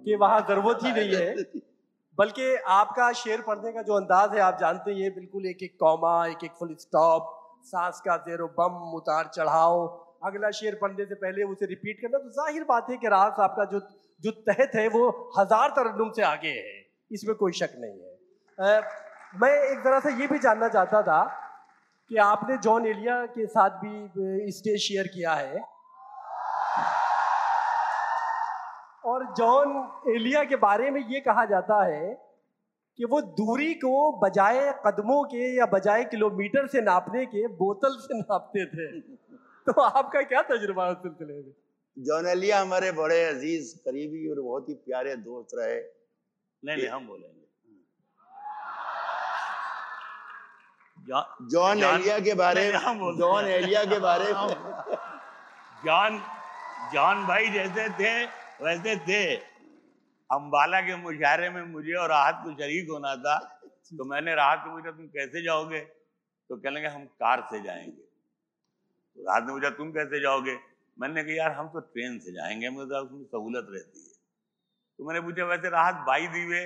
कि 0.06 0.16
वहाँ 0.16 0.40
ज़रूरत 0.50 0.84
ही 0.84 0.92
नहीं 0.92 1.14
है 1.16 1.36
बल्कि 2.18 2.56
आपका 2.72 3.12
शेर 3.14 3.42
पढ़ने 3.42 3.72
का 3.72 3.82
जो 3.82 3.94
अंदाज 3.96 4.34
है 4.36 4.42
आप 4.42 4.58
जानते 4.60 4.92
हैं 4.92 4.98
ये 5.00 5.10
बिल्कुल 5.12 5.46
एक 5.48 5.64
एक 5.64 5.76
कौमा 5.80 6.16
एक 6.28 6.44
एक 6.44 6.52
फुल 6.60 6.76
स्टॉप 6.80 7.32
सांस 7.66 8.02
का 8.06 8.18
जेरो 8.24 8.48
बम 8.60 8.96
उतार 8.96 9.30
चढ़ाओ 9.36 9.86
अगला 10.26 10.52
शेर 10.54 10.78
पढ़ने 10.82 11.06
से 11.06 11.16
पहले 11.18 11.44
उसे 11.46 11.66
रिपीट 11.68 12.02
करना 12.02 12.18
तो 12.20 12.30
ज़ाहिर 12.32 12.64
बात 12.66 12.90
है 12.90 12.98
कि 12.98 13.08
राहत 13.10 13.40
आपका 13.42 13.66
जो 13.72 13.80
जो 14.24 14.32
तहत 14.44 14.76
है 14.76 14.88
वो 14.90 15.08
हज़ार 15.38 15.70
तरन्नुम 15.78 16.12
से 16.12 16.22
आगे 16.24 16.50
है। 16.50 16.76
इसमें 17.12 17.36
कोई 17.36 17.52
शक 17.54 17.74
नहीं 17.78 18.00
है। 18.00 18.78
आ, 18.78 18.82
मैं 19.36 19.52
एक 19.72 19.80
तरह 19.84 20.00
से 20.00 20.14
ये 20.22 20.28
भी 20.28 20.40
जानना 20.40 20.68
चाहता 20.70 21.02
था 21.02 21.22
कि 22.12 22.18
आपने 22.24 22.58
जॉन 22.60 22.86
एलिया 22.88 23.26
के 23.28 23.46
साथ 23.48 23.80
भी 23.82 24.52
स्टेज 24.52 24.80
शेयर 24.82 25.08
किया 25.08 25.34
है। 25.34 25.64
और 29.06 29.24
जॉन 29.38 29.72
एलिया 30.16 30.44
के 30.44 30.56
बारे 30.56 30.90
में 30.92 31.02
ये 31.08 31.20
कहा 31.20 31.46
जाता 31.46 31.84
है 31.86 32.14
कि 33.00 33.06
वो 33.06 33.22
दूरी 33.38 33.74
को 33.74 34.12
बजाय 34.20 34.60
कदमों 34.86 35.24
के 35.24 35.44
या 35.58 35.66
बजाय 35.66 36.04
किलोमीटर 36.06 36.68
से 36.68 36.82
नापने 36.82 37.26
के 37.26 37.48
बोतल 37.58 37.96
से 38.00 38.18
नापते 38.20 38.66
थे। 38.66 38.88
तो 39.68 39.82
आपका 39.82 40.22
क्या 40.24 40.42
तजुर्बा 40.42 40.88
उस 40.90 40.98
सिलसिले 40.98 41.34
में? 41.34 41.54
जॉन 41.98 42.28
एलिया 42.28 42.60
हमारे 42.62 42.92
बड़े 42.92 43.24
अज़ीज़ 43.24 43.76
करीबी 43.78 44.30
और 44.30 44.42
बहुत 44.42 44.70
ही 44.70 44.74
प्यारे 44.86 45.16
दोस्त 45.18 45.56
रहे। 45.56 45.80
नहीं 45.80 46.78
नहीं 46.78 46.88
हम 46.88 47.08
बोलेंगे। 47.08 47.42
जॉन 51.52 51.84
एलिया 51.84 52.20
के 52.20 52.34
बारे 52.34 52.62
में 52.72 53.18
जॉन 53.18 53.48
एलिया 53.48 53.84
के 53.86 54.00
बारे 54.00 54.34
में 54.34 54.48
जॉन 55.86 56.22
जॉन 56.94 57.26
भाई 57.28 57.48
जैसे 57.50 57.90
थे 58.00 58.14
वैसे 58.64 58.96
थे। 59.08 59.36
अम्बाला 60.30 60.80
के 60.82 60.96
मुशारे 60.96 61.50
में 61.50 61.62
मुझे 61.64 61.94
और 61.94 62.10
राहत 62.10 62.42
को 62.44 62.54
शरीक 62.54 62.90
होना 62.92 63.16
था 63.16 63.38
तो 63.98 64.06
मैंने 64.06 64.36
राहत 64.36 64.62
को 64.66 64.72
पूछा 64.72 64.92
तुम 64.92 65.08
कैसे 65.08 65.44
जाओगे? 65.44 65.80
तो 65.80 66.56
कह 66.58 66.70
लेंगे 66.70 66.90
हम 66.90 67.06
कार 67.06 67.42
से 67.52 67.62
जाएँगे। 67.62 67.92
तो 67.92 69.24
राहत 69.24 69.44
ने 69.44 69.54
पूछा 69.54 69.70
तुम 69.70 69.92
कैसे 69.92 70.20
जाओगे? 70.22 70.58
मैंने 70.98 71.24
कहा 71.24 71.34
यार 71.34 71.52
हम 71.52 71.68
तो 71.68 71.80
ट्रेन 71.80 72.18
से 72.20 72.34
जाएँगे 72.34 72.70
मुझे 72.70 72.96
उसमें 72.96 73.24
सहूलत 73.24 73.68
रहती 73.70 74.06
है। 74.06 74.12
तो 75.00 75.08
मैंने 75.08 75.22
पूछा 75.22 75.46
वैसे 75.46 75.70
राहत 75.70 75.96
बाई 76.08 76.28
दीवे 76.28 76.66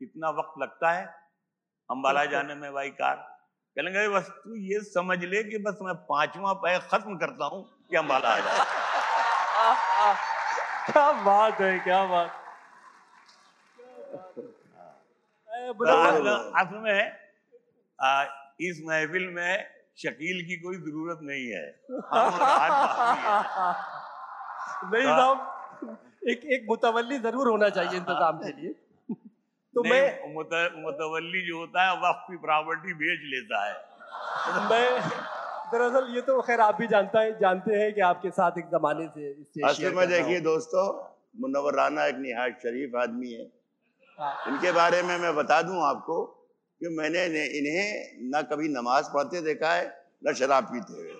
कितना 0.00 0.30
वक्त 0.30 0.60
लगता 0.62 0.92
है? 0.92 1.04
अम्बाला 1.90 2.24
जाने 2.24 2.54
में 2.54 2.72
बाई 2.72 2.90
कार। 2.90 3.16
कह 3.76 3.82
लेंगे 3.82 4.08
बस 4.08 4.28
तू 4.44 4.54
ये 4.56 4.80
समझ 4.80 5.18
ले 5.24 5.42
कि 5.44 5.58
बस 5.58 5.78
मैं 5.82 5.94
पांचवा 5.94 6.52
पैर 6.52 6.78
खत्म 6.92 7.16
करता 7.16 7.44
हूँ 7.44 7.64
कि 7.90 7.96
अम्बाला 7.96 8.28
आ 8.28 8.38
जाए। 8.38 10.22
क्या 10.86 11.12
बात 11.24 11.60
है 11.60 11.78
क्या 11.78 12.04
बात। 12.06 12.40
असल 16.60 16.78
में 16.78 17.00
इस 18.60 18.80
महफिल 18.86 19.24
में 19.34 19.52
शकील 19.98 20.42
की 20.46 20.56
कोई 20.56 20.76
ज़रूरत 20.78 21.18
नहीं 21.22 21.46
है। 21.48 21.66
नहीं 24.84 25.04
साहब 25.04 25.38
एक 26.28 26.44
एक 26.54 26.66
मुतवली 26.68 27.18
ज़रूर 27.18 27.48
होना 27.48 27.68
चाहिए 27.78 27.96
इंतज़ाम 27.96 28.38
के 28.38 28.52
लिए। 28.52 28.72
तो 29.74 29.84
मैं 29.84 30.02
मुतवली 30.34 31.40
जो 31.46 31.58
होता 31.58 31.84
है 31.86 31.96
वक्त 32.00 32.26
की 32.30 32.36
प्रॉपर्टी 32.44 32.94
बेच 33.02 33.24
लेता 33.32 33.62
है। 33.64 33.74
मैं 34.70 34.86
दरअसल 35.74 36.14
ये 36.14 36.20
तो 36.22 36.40
खैर 36.42 36.60
आप 36.60 36.76
भी 36.78 36.86
जानता 36.88 37.20
है 37.20 37.30
जानते 37.38 37.74
हैं 37.74 37.92
कि 37.94 38.00
आपके 38.08 38.30
साथ 38.32 38.58
एक 38.58 38.66
जमाने 38.72 39.06
से 39.08 39.62
असल 39.66 39.94
में 39.94 40.06
देखिए 40.08 40.40
दोस्तों 40.40 40.84
मुनवर 41.42 41.74
राना 41.74 42.04
एक 42.06 42.18
निहायत 42.18 42.58
शरीफ 42.62 42.94
आदमी 42.96 43.32
है। 43.32 43.46
हाँ। 44.18 44.34
इनके 44.48 44.72
बारे 44.72 45.02
में 45.02 45.16
मैं 45.18 45.34
बता 45.36 45.60
दूँ 45.62 45.82
आपको 45.84 46.22
कि 46.80 46.88
मैंने 46.96 47.24
इन्हें 47.58 48.30
न 48.30 48.42
कभी 48.50 48.68
नमाज़ 48.70 49.10
पढ़ते 49.14 49.40
देखा 49.42 49.72
है 49.74 49.84
न 50.26 50.34
शराब 50.34 50.64
पीते 50.72 50.92
हुए। 50.92 51.12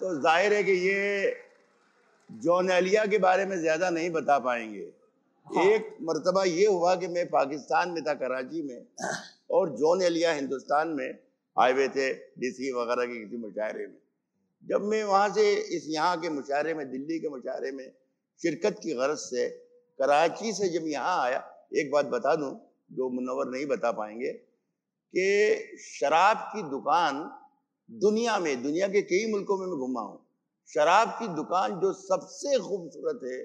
तो 0.00 0.14
ज़ाहिर 0.22 0.52
है 0.54 0.62
कि 0.64 0.72
ये 0.80 1.36
जौन 2.30 2.70
एलिया 2.72 3.04
के 3.06 3.18
बारे 3.20 3.46
में 3.46 3.56
ज़्यादा 3.60 3.90
नहीं 3.90 4.10
बता 4.10 4.38
पाएँगे। 4.40 4.88
हाँ। 5.46 5.64
एक 5.64 5.96
मरतबा 6.02 6.44
ये 6.46 6.66
हुआ 6.66 6.94
कि 6.96 7.08
मैं 7.08 7.26
पाकिस्तान 7.30 7.90
में 7.90 8.02
था 8.04 8.14
कराची 8.16 8.62
में 8.62 8.80
और 9.50 9.76
जौन 9.78 10.02
एलिया 10.02 10.32
हिंदुस्तान 10.32 10.88
में। 10.90 11.10
हुए 11.56 11.88
थे 11.88 12.12
डीसी 12.12 12.72
वगैरह 12.72 13.06
के 13.06 13.18
किसी 13.20 13.36
मुशायरे 13.36 13.86
में। 13.86 13.98
जब 14.62 14.82
मैं 14.82 15.02
वहाँ 15.04 15.28
से 15.28 15.52
इस 15.76 15.86
यहाँ 15.88 16.20
के 16.20 16.28
मुशायरे 16.28 16.74
में, 16.74 16.90
दिल्ली 16.90 17.18
के 17.18 17.28
मुशायरे 17.28 17.70
में 17.72 17.90
शिरकत 18.40 18.78
की 18.82 18.94
गरज 18.94 19.18
से 19.18 19.48
कराची 19.98 20.52
से 20.52 20.68
जब 20.68 20.86
यहाँ 20.86 21.22
आया, 21.22 21.38
एक 21.76 21.90
बात 21.90 22.06
बता 22.06 22.34
दूँ, 22.34 22.52
जो 22.92 23.08
मुनवर 23.08 23.50
नहीं 23.50 23.66
बता 23.66 23.92
पाएँगे, 23.92 24.32
कि 25.14 25.78
शराब 25.80 26.36
की 26.52 26.62
दुकान 26.62 27.18
दुनिया 27.88 28.38
में, 28.38 28.62
दुनिया 28.62 28.88
के 28.88 29.02
कई 29.02 29.30
मुल्कों 29.32 29.58
में 29.58 29.66
मैं 29.66 29.78
घुमा 29.78 30.00
हूँ, 30.00 30.18
शराब 30.70 31.08
की 31.18 31.28
दुकान 31.28 31.80
जो 31.80 31.92
सबसे 31.92 32.58
खूबसूरत 32.58 33.20
है, 33.24 33.38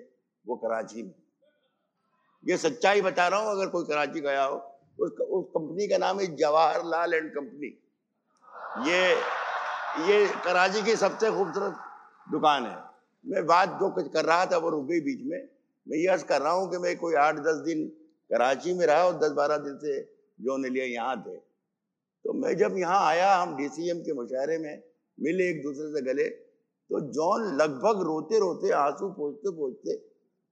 वो 0.46 0.56
कराची 0.56 1.04
में। 1.04 1.14
ये 2.44 2.58
सच्चाई 2.58 3.02
बता 3.02 3.28
रहा 3.28 3.40
हूँ, 3.40 3.52
अगर 3.52 3.70
कोई 3.70 3.86
कराची 3.86 4.20
गया 4.20 4.44
हो, 4.44 4.58
उस 5.00 5.12
उस 5.12 5.46
कंपनी 5.50 5.88
का 5.88 5.98
नाम 5.98 6.20
है 6.20 6.36
जवाहरलाल 6.36 7.14
एंड 7.14 7.32
कंपनी। 7.32 7.74
ये 8.78 9.02
ये 10.06 10.26
कराची 10.46 10.82
की 10.82 10.96
सबसे 10.96 11.30
खूबसूरत 11.32 11.76
दुकान 12.32 12.66
है। 12.66 12.78
मैं 13.26 13.46
बात 13.46 13.78
जो 13.80 13.90
कुछ 13.90 14.08
कर 14.14 14.26
रहा 14.26 14.46
था 14.46 14.58
वो 14.58 14.70
रुक 14.70 14.86
गई 14.86 15.00
बीच 15.02 15.22
में। 15.24 15.48
मैं 15.88 15.98
ये 15.98 16.18
कर 16.24 16.42
रहा 16.42 16.54
हूँ 16.54 16.70
कि 16.72 16.78
मैं 16.78 16.96
कोई 16.98 17.16
आठ 17.16 17.36
दस 17.36 17.62
दिन 17.66 17.88
कराची 18.30 18.74
में 18.74 18.86
रहा 18.86 19.04
और 19.04 19.14
दस 19.20 19.32
बारह 19.32 19.58
दिन 19.58 19.78
से 19.78 20.02
जो 20.40 20.58
लिए 20.58 20.86
यहाँ 20.86 21.16
थे। 21.24 21.36
तो 21.36 22.34
मैं 22.34 22.56
जब 22.58 22.78
यहाँ 22.78 23.06
आया, 23.08 23.36
हम 23.36 23.56
डीसीएम 23.58 24.00
के 24.00 24.14
मुशायरे 24.14 24.58
में 24.58 24.84
मिले, 25.18 25.50
एक 25.50 25.64
दूसरे 25.64 25.88
से 25.88 26.02
गले 26.02 26.28
तो 26.90 27.00
जॉन 27.14 27.56
लगभग 27.56 28.02
रोते 28.02 28.40
रोते 28.40 28.72
आँसू 28.72 29.10
पोछते 29.10 29.52
पोछते 29.52 29.98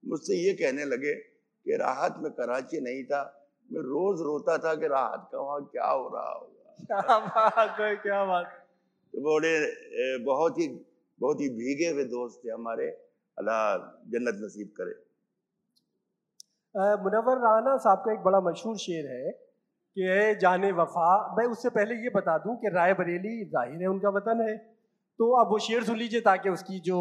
मुझसे 0.04 0.36
ये 0.36 0.52
कहने 0.54 0.84
लगे 0.84 1.14
कि 1.14 1.76
राहत 1.76 2.14
में 2.18 2.32
कराची 2.32 2.80
नहीं 2.80 3.04
था। 3.04 3.22
मैं 3.70 3.82
रोज 3.82 4.20
रोता 4.20 4.58
था 4.58 4.74
कि 4.74 4.88
राहत 4.88 5.28
का 5.32 5.40
वहाँ 5.40 5.60
क्या 5.72 5.86
हो 5.86 6.08
रहा 6.08 6.32
होगा 6.32 6.53
क्या 6.80 7.18
बात 7.20 7.80
है 7.80 7.94
क्या 7.98 8.24
बात 8.24 8.46
तो 9.14 9.20
बड़े 9.24 9.54
बहुत 10.24 10.58
ही 10.58 10.66
बहुत 11.20 11.40
ही 11.40 11.48
भीगे 11.56 11.88
हुए 11.88 12.04
दोस्त 12.06 12.40
थे 12.44 12.50
हमारे। 12.50 12.86
अल्लाह 13.38 13.64
जन्नत 14.12 14.40
नसीब 14.42 14.68
करे। 14.78 14.94
मुनवर 17.02 17.38
राना 17.40 17.76
साहब 17.78 17.98
का 18.04 18.12
एक 18.12 18.22
बड़ा 18.22 18.40
मशहूर 18.42 18.76
शेर 18.78 19.06
है 19.08 19.30
कि 19.96 20.38
जाने 20.40 20.70
वफा। 20.74 21.10
मैं 21.36 21.46
उससे 21.48 21.70
पहले 21.70 21.94
ये 21.96 22.10
बता 22.14 22.36
दूँ 22.38 22.56
कि 22.56 22.68
राय 22.74 22.94
बरेली 22.94 23.34
ज़ाहिर 23.46 23.82
है 23.82 23.88
उनका 23.88 24.10
वतन 24.10 24.40
है। 24.48 24.56
तो 25.18 25.30
अब 25.40 25.50
वो 25.50 25.58
शेर 25.60 25.84
सुन 25.84 25.96
लीजिए 25.98 26.20
ताकि 26.22 26.50
उसकी 26.50 26.78
जो 26.80 26.96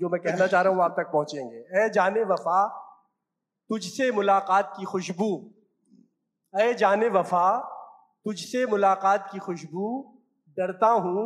जो 0.00 0.08
मैं 0.08 0.20
कहना 0.20 0.46
चाह 0.46 0.62
रहा 0.62 0.72
हूँ 0.72 0.82
आप 0.82 0.94
तक 0.98 1.10
पहुँचेंगे। 1.12 1.58
ए 1.80 1.88
जाने 1.90 2.22
वफा 2.26 2.60
तुझसे 3.70 4.10
मुलाकात 4.12 4.72
की 4.76 4.84
खुशबू। 4.86 5.30
ए 6.54 6.72
जाने 6.76 7.08
वफा 7.10 7.46
तुझसे 8.26 8.64
मुलाकात 8.66 9.28
की 9.32 9.38
खुशबू 9.40 9.86
डरता 10.56 10.88
हूँ 11.04 11.24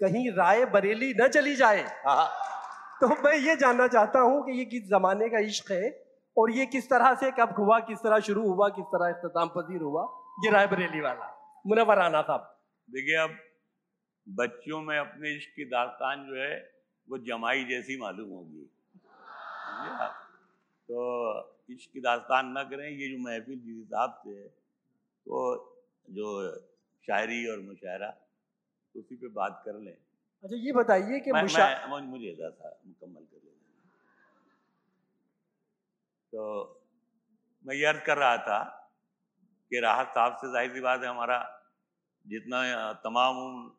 कहीं 0.00 0.30
राय 0.32 0.64
बरेली 0.68 1.12
न 1.14 1.28
चली 1.28 1.54
जाए। 1.56 1.82
हाँ। 2.06 2.26
तो 3.00 3.08
मैं 3.22 3.34
ये 3.38 3.54
जानना 3.56 3.86
चाहता 3.88 4.20
हूँ 4.20 4.42
कि 4.44 4.58
ये 4.58 4.64
किस 4.66 4.88
जमाने 4.88 5.28
का 5.28 5.38
इश्क 5.46 5.70
है 5.72 5.90
और 6.36 6.50
ये 6.52 6.66
किस 6.66 6.88
तरह 6.90 7.14
से 7.14 7.30
कब 7.38 7.54
हुआ 7.58 7.78
किस 7.86 7.98
तरह 7.98 8.18
शुरू 8.26 8.42
हुआ 8.48 8.68
किस 8.76 8.84
तरह 8.92 9.08
इख्ताम 9.10 9.48
पजीर 9.56 9.82
हुआ 9.82 10.02
ये 10.44 10.50
राय 10.50 10.66
बरेली 10.66 11.00
वाला 11.00 11.26
मुनवर 11.64 11.98
आना 12.00 12.22
साहब। 12.22 12.48
देखिए 12.88 13.16
अब 13.18 13.36
बच्चों 14.26 14.80
में 14.82 14.98
अपने 14.98 15.36
इश्क 15.36 15.50
की 15.56 15.64
दास्तान 15.70 16.24
जो 16.26 16.40
है 16.42 16.54
वो 17.08 17.18
जमाई 17.26 17.64
जैसी 17.66 17.98
मालूम 18.00 18.30
होगी। 18.30 18.64
तो 20.88 20.98
इश्क 21.70 21.92
की 21.92 22.00
दास्तान 22.02 22.54
न 22.58 22.62
करें 22.70 22.88
ये 22.88 23.08
जो 23.08 23.18
महफिल 23.24 23.58
जिस 23.58 23.76
हिसाब 23.76 24.10
से 24.18 24.34
तो 25.26 25.38
जो 26.10 26.56
शायरी 27.06 27.46
और 27.46 27.60
मुशायरा 27.60 28.16
उसी 28.96 29.16
पे 29.16 29.28
बात 29.28 29.62
कर 29.64 29.74
लें। 29.74 29.96
अच्छा 30.44 30.56
ये 30.56 30.72
बताइए 30.72 31.20
कि 31.20 31.32
मैं, 31.32 31.42
मुशा 31.42 31.66
मैं, 31.68 31.88
मुझे- 31.88 32.08
मुझे 32.08 32.32
ऐसा 32.32 32.50
था 32.50 32.80
मुकम्मल 32.86 33.22
कर 33.22 33.40
लेना 33.44 33.58
तो 36.32 36.42
मैं 37.66 37.74
ये 37.74 37.86
अर्ज़ 37.86 38.04
कर 38.04 38.18
रहा 38.18 38.36
था 38.36 38.90
कि 39.70 39.80
राहत 39.80 40.06
साहब 40.06 40.36
से 40.36 40.52
ज़ाहिर 40.52 40.72
सी 40.72 40.80
बात 40.80 41.00
है 41.00 41.06
हमारा 41.06 41.62
जितना 42.26 42.92
तमाम 42.92 43.36
उम्र 43.36 43.70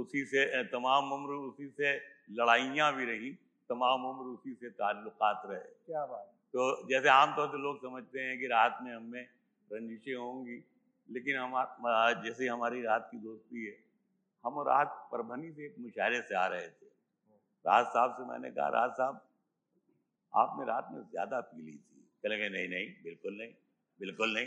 उसी 0.00 0.24
से 0.24 0.64
तमाम 0.64 1.12
उम्र 1.12 1.32
उसी 1.32 1.68
से 1.68 1.96
लड़ाइयाँ 2.30 2.94
भी 2.96 3.04
रही 3.04 3.30
तमाम 3.68 4.04
उम्र 4.06 4.22
उसी 4.22 4.54
से 4.54 4.70
ताल्लुकात 4.70 5.42
रहे। 5.46 5.58
क्या 5.58 6.06
बात। 6.06 6.34
तो 6.52 6.88
जैसे 6.88 7.08
आमतौर 7.08 7.48
से 7.48 7.58
लोग 7.58 7.78
समझते 7.78 8.20
हैं 8.20 8.38
कि 8.38 8.46
राहत 8.46 8.78
में 8.82 8.94
हमें 8.94 9.28
रंजिशें 9.72 10.14
होंगी 10.14 10.64
लेकिन 11.08 11.36
हमारा 11.36 12.12
जैसे 12.22 12.48
हमारी 12.48 12.82
रात 12.82 13.08
की 13.10 13.18
दोस्ती 13.18 13.66
है 13.66 13.76
हम 14.44 14.56
और 14.58 14.66
राहत 14.68 15.08
परभनी 15.12 15.50
से 15.52 15.64
एक 15.66 15.74
मुशायरे 15.78 16.20
से 16.20 16.34
आ 16.34 16.46
रहे 16.46 16.68
थे। 16.68 16.86
राहत 17.64 17.86
साहब 17.86 18.14
से 18.18 18.24
मैंने 18.24 18.50
कहा 18.50 18.68
राहत 18.68 18.94
साहब 18.98 19.20
आपने 20.32 20.64
रात 20.66 20.88
में 20.92 21.00
ज़्यादा 21.02 21.40
पी 21.40 21.62
ली 21.62 21.72
थी। 21.72 22.00
कहने 22.22 22.36
लगे 22.36 22.48
नहीं 22.48 22.68
नहीं 22.68 22.86
बिल्कुल 23.04 23.36
नहीं 23.38 23.52
बिल्कुल 24.00 24.34
नहीं 24.34 24.46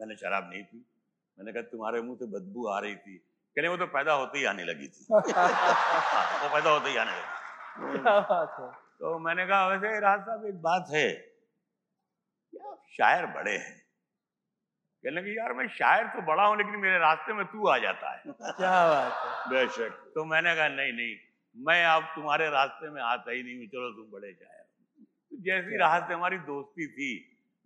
मैंने 0.00 0.16
शराब 0.16 0.48
नहीं 0.50 0.62
पी। 0.62 0.84
मैंने 1.38 1.52
कहा 1.52 1.62
तुम्हारे 1.72 2.00
मुँह 2.02 2.16
से 2.16 2.26
बदबू 2.26 2.66
आ 2.66 2.78
रही 2.78 2.96
थी। 2.96 3.16
कहने 3.56 3.68
वो 3.68 3.76
तो 3.76 3.86
पैदा 3.86 4.12
होते 4.12 4.38
ही 4.38 4.44
आने 4.44 4.64
लगी 4.64 4.88
थी। 4.88 5.06
हाँ, 5.10 6.42
वो 6.42 6.54
पैदा 6.54 6.70
होते 6.70 6.90
ही 6.90 6.96
आने 6.96 7.12
लगी 7.12 7.40
तो 8.98 9.18
मैंने 9.18 9.46
कहा 9.46 9.68
वैसे 9.68 9.98
राज 10.00 10.20
साहब 10.20 10.44
एक 10.46 10.60
बात 10.62 10.86
है 10.90 11.08
आप 12.52 12.82
शायर 12.92 13.26
बड़े 13.26 13.56
हैं? 13.56 13.81
कहने 15.04 15.12
लगे 15.12 15.32
यार 15.32 15.52
मैं 15.52 15.66
शायर 15.70 16.06
तो 16.08 16.22
बड़ा 16.24 16.44
हूँ 16.44 16.56
लेकिन 16.56 16.76
मेरे 16.80 16.98
रास्ते 16.98 17.32
में 17.34 17.44
तू 17.46 17.66
आ 17.68 17.76
जाता 17.78 18.10
है। 18.10 18.22
क्या 18.26 18.74
बात 18.88 19.22
है। 19.22 19.50
बेशक। 19.50 19.96
तो 20.14 20.24
मैंने 20.26 20.54
कहा 20.56 20.68
नहीं 20.70 20.92
नहीं 20.94 21.14
मैं 21.56 21.84
अब 21.86 22.02
तुम्हारे 22.14 22.48
रास्ते 22.50 22.90
में 22.90 23.00
आता 23.04 23.30
ही 23.30 23.42
नहीं 23.42 23.56
हूँ 23.56 23.66
चलो 23.68 23.90
तुम 23.92 24.10
बड़े 24.12 24.32
शायर 24.32 24.64
तो 25.32 25.42
जैसी 25.44 25.78
राहत 25.78 26.08
से 26.08 26.14
हमारी 26.14 26.38
दोस्ती 26.46 26.86
थी 26.88 27.10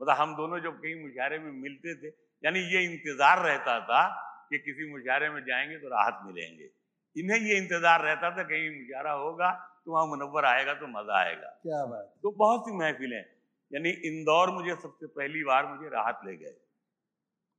मतलब 0.01 0.17
हम 0.17 0.35
दोनों 0.37 0.59
जब 0.61 0.81
कहीं 0.81 0.95
मुशायरे 1.03 1.39
में 1.39 1.53
मिलते 1.61 1.95
थे 1.97 2.09
यानी 2.45 2.61
ये 2.73 2.83
इंतज़ार 2.85 3.43
रहता 3.43 3.79
था 3.85 4.03
कि 4.51 4.59
किसी 4.61 4.91
मुशायरे 4.91 5.31
में 5.31 5.41
जाएँगे 5.45 5.79
तो 5.79 5.89
राहत 5.91 6.19
मिलेंगे। 6.25 6.69
इन्हें 7.17 7.39
ये 7.41 7.57
इंतज़ार 7.59 8.03
रहता 8.03 8.31
था 8.37 8.43
कहीं 8.45 8.69
मुशायरा 8.73 9.13
होगा 9.15 9.51
तो 9.85 9.93
वहाँ 9.93 10.07
मुनवर 10.07 10.45
आएगा 10.47 10.75
तो 10.75 10.87
मज़ा 10.91 11.19
आएगा। 11.19 11.49
क्या 11.63 11.85
बात 11.87 12.13
तो 12.23 12.31
बहुत 12.39 12.61
सी 12.61 12.77
महफिलें 12.77 13.25
यानी 13.71 13.91
इंदौर 14.09 14.51
मुझे 14.53 14.75
सबसे 14.77 15.07
पहली 15.09 15.45
बार 15.45 15.67
मुझे 15.67 15.89
राहत 15.91 16.21
ले 16.27 16.37
गए। 16.37 16.55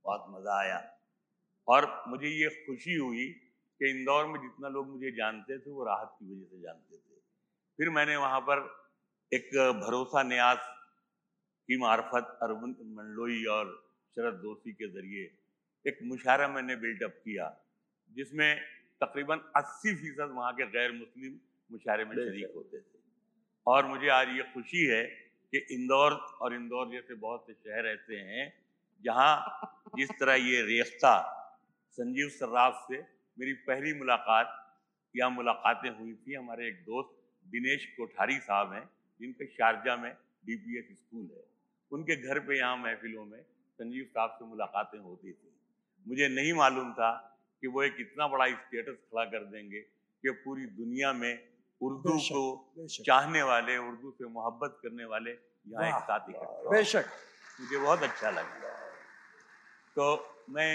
बहुत 0.08 0.26
मज़ा 0.30 0.60
आया। 0.60 0.80
और 1.68 1.86
मुझे 2.08 2.30
ये 2.30 2.50
खुशी 2.66 2.96
हुई 2.96 3.26
कि 3.82 3.90
इंदौर 3.90 4.26
में 4.28 4.40
जितना 4.42 4.70
लोग 4.70 4.88
मुझे 4.90 5.12
जानते 5.16 5.58
थे 5.60 5.72
वो 5.72 5.84
राहत 5.86 6.16
की 6.20 6.26
वजह 6.26 6.46
से 6.46 6.62
जानते 6.62 6.98
थे। 6.98 7.16
फिर 7.80 7.90
मैंने 7.90 8.16
वहाँ 8.18 8.40
पर 8.42 8.62
एक 9.32 9.50
भरोसा 9.82 10.24
न्यास 10.24 10.74
की 11.70 11.78
मार्फत 11.78 12.38
अरविंद 12.44 12.76
मंडलोई 12.98 13.44
और 13.54 13.74
शरद 14.18 14.36
दोषी 14.44 14.72
के 14.74 14.88
ज़रिए 14.90 15.26
एक 15.86 16.00
मुशायरा 16.04 16.48
मैंने 16.48 16.76
बिल्डअप 16.76 17.20
किया 17.24 17.48
जिसमें 18.12 18.50
तकरीबन 19.02 19.42
80 19.58 19.94
फ़ीसद 19.96 20.32
वहाँ 20.36 20.54
के 20.54 20.66
गैर 20.72 20.92
मुस्लिम 20.92 21.34
मुशारे 21.70 22.06
में 22.06 22.16
शरीक 22.16 22.54
होते 22.56 22.80
थे। 22.80 23.00
और 23.68 23.86
मुझे 23.86 24.10
आज 24.10 24.30
ये 24.38 24.44
खुशी 24.54 24.86
है 24.86 25.04
कि 25.54 25.58
इंदौर 25.76 26.14
और 26.42 26.54
इंदौर 26.54 26.90
जैसे 26.92 27.16
बहुत 27.18 27.46
से 27.48 27.54
शहर 27.54 27.88
ऐसे 27.88 28.20
हैं 28.30 28.46
जहाँ 29.04 29.34
जिस 29.98 30.10
तरह 30.20 30.34
ये 30.46 30.62
रेख्ता 30.68 31.16
संजीव 31.98 32.30
सर्राफ 32.30 32.86
से 32.88 33.02
मेरी 33.38 33.54
पहली 33.68 33.94
मुलाकात 33.94 34.54
या 35.16 35.30
मुलाकातें 35.30 35.90
हुई 35.90 36.14
थी। 36.14 36.34
हमारे 36.34 36.68
एक 36.68 36.82
दोस्त 36.86 37.16
दिनेश 37.46 37.86
कोठारी 37.98 38.38
साहब 38.40 38.74
हैं 38.74 38.84
जिनके 39.20 39.46
शारजा 39.48 39.96
में 39.96 40.12
डीपीएस 40.46 40.86
स्कूल 40.98 41.30
है। 41.36 41.44
उनके 41.92 42.16
घर 42.28 42.40
पे 42.40 42.58
यहाँ 42.58 42.78
महफिलों 42.78 43.26
में 43.26 43.42
संजीव 43.80 44.06
साहब 44.06 44.36
से 44.40 44.46
मुलाकातें 44.46 45.00
होती 45.00 45.32
थी। 45.32 45.54
मुझे 46.06 46.28
नहीं 46.28 46.54
मालूम 46.54 46.92
था 46.94 47.12
कि 47.64 47.68
वो 47.68 47.84
एक 47.84 47.96
इतना 48.00 48.28
बड़ा 48.28 48.48
स्टेटस 48.56 48.98
खड़ा 49.12 49.26
कर 49.26 49.46
देंगे 49.46 49.80
कि 49.80 50.32
पूरी 50.44 50.66
दुनिया 50.78 51.14
में 51.14 51.34
उर्दू 51.82 52.14
बेशक, 52.14 52.34
को 52.34 52.56
बेशक। 52.78 53.04
चाहने 53.06 53.42
वाले 53.44 53.78
उर्दू 53.78 54.12
से 54.12 54.28
मोहब्बत 54.30 54.80
करने 54.84 55.06
वाले 55.06 55.32
यहाँ 55.32 55.88
एक 55.88 56.04
साथ 56.04 56.30
इकट्ठे 56.30 56.70
बेशक। 56.70 57.06
मुझे 57.62 57.78
बहुत 57.78 58.04
अच्छा 58.04 58.30
लगा। 58.30 58.76
तो 59.98 60.06
मैं 60.50 60.72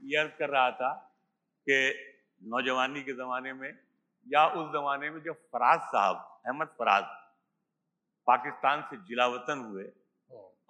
ये 0.00 0.16
अर्ज़ 0.18 0.30
कर 0.38 0.48
रहा 0.50 0.70
था 0.76 0.90
कि 1.66 1.76
नौजवानी 2.42 3.02
के 3.02 3.12
ज़माने 3.14 3.52
में 3.52 3.72
या 4.26 4.44
उस 4.60 4.70
ज़माने 4.72 5.10
में 5.10 5.18
जब 5.22 5.42
फराज 5.52 5.80
साहब 5.90 6.16
अहमद 6.46 6.68
फराज 6.78 7.04
पाकिस्तान 8.26 8.82
से 8.90 8.96
जिला 9.08 9.26
वतन 9.34 9.64
हुए 9.64 9.84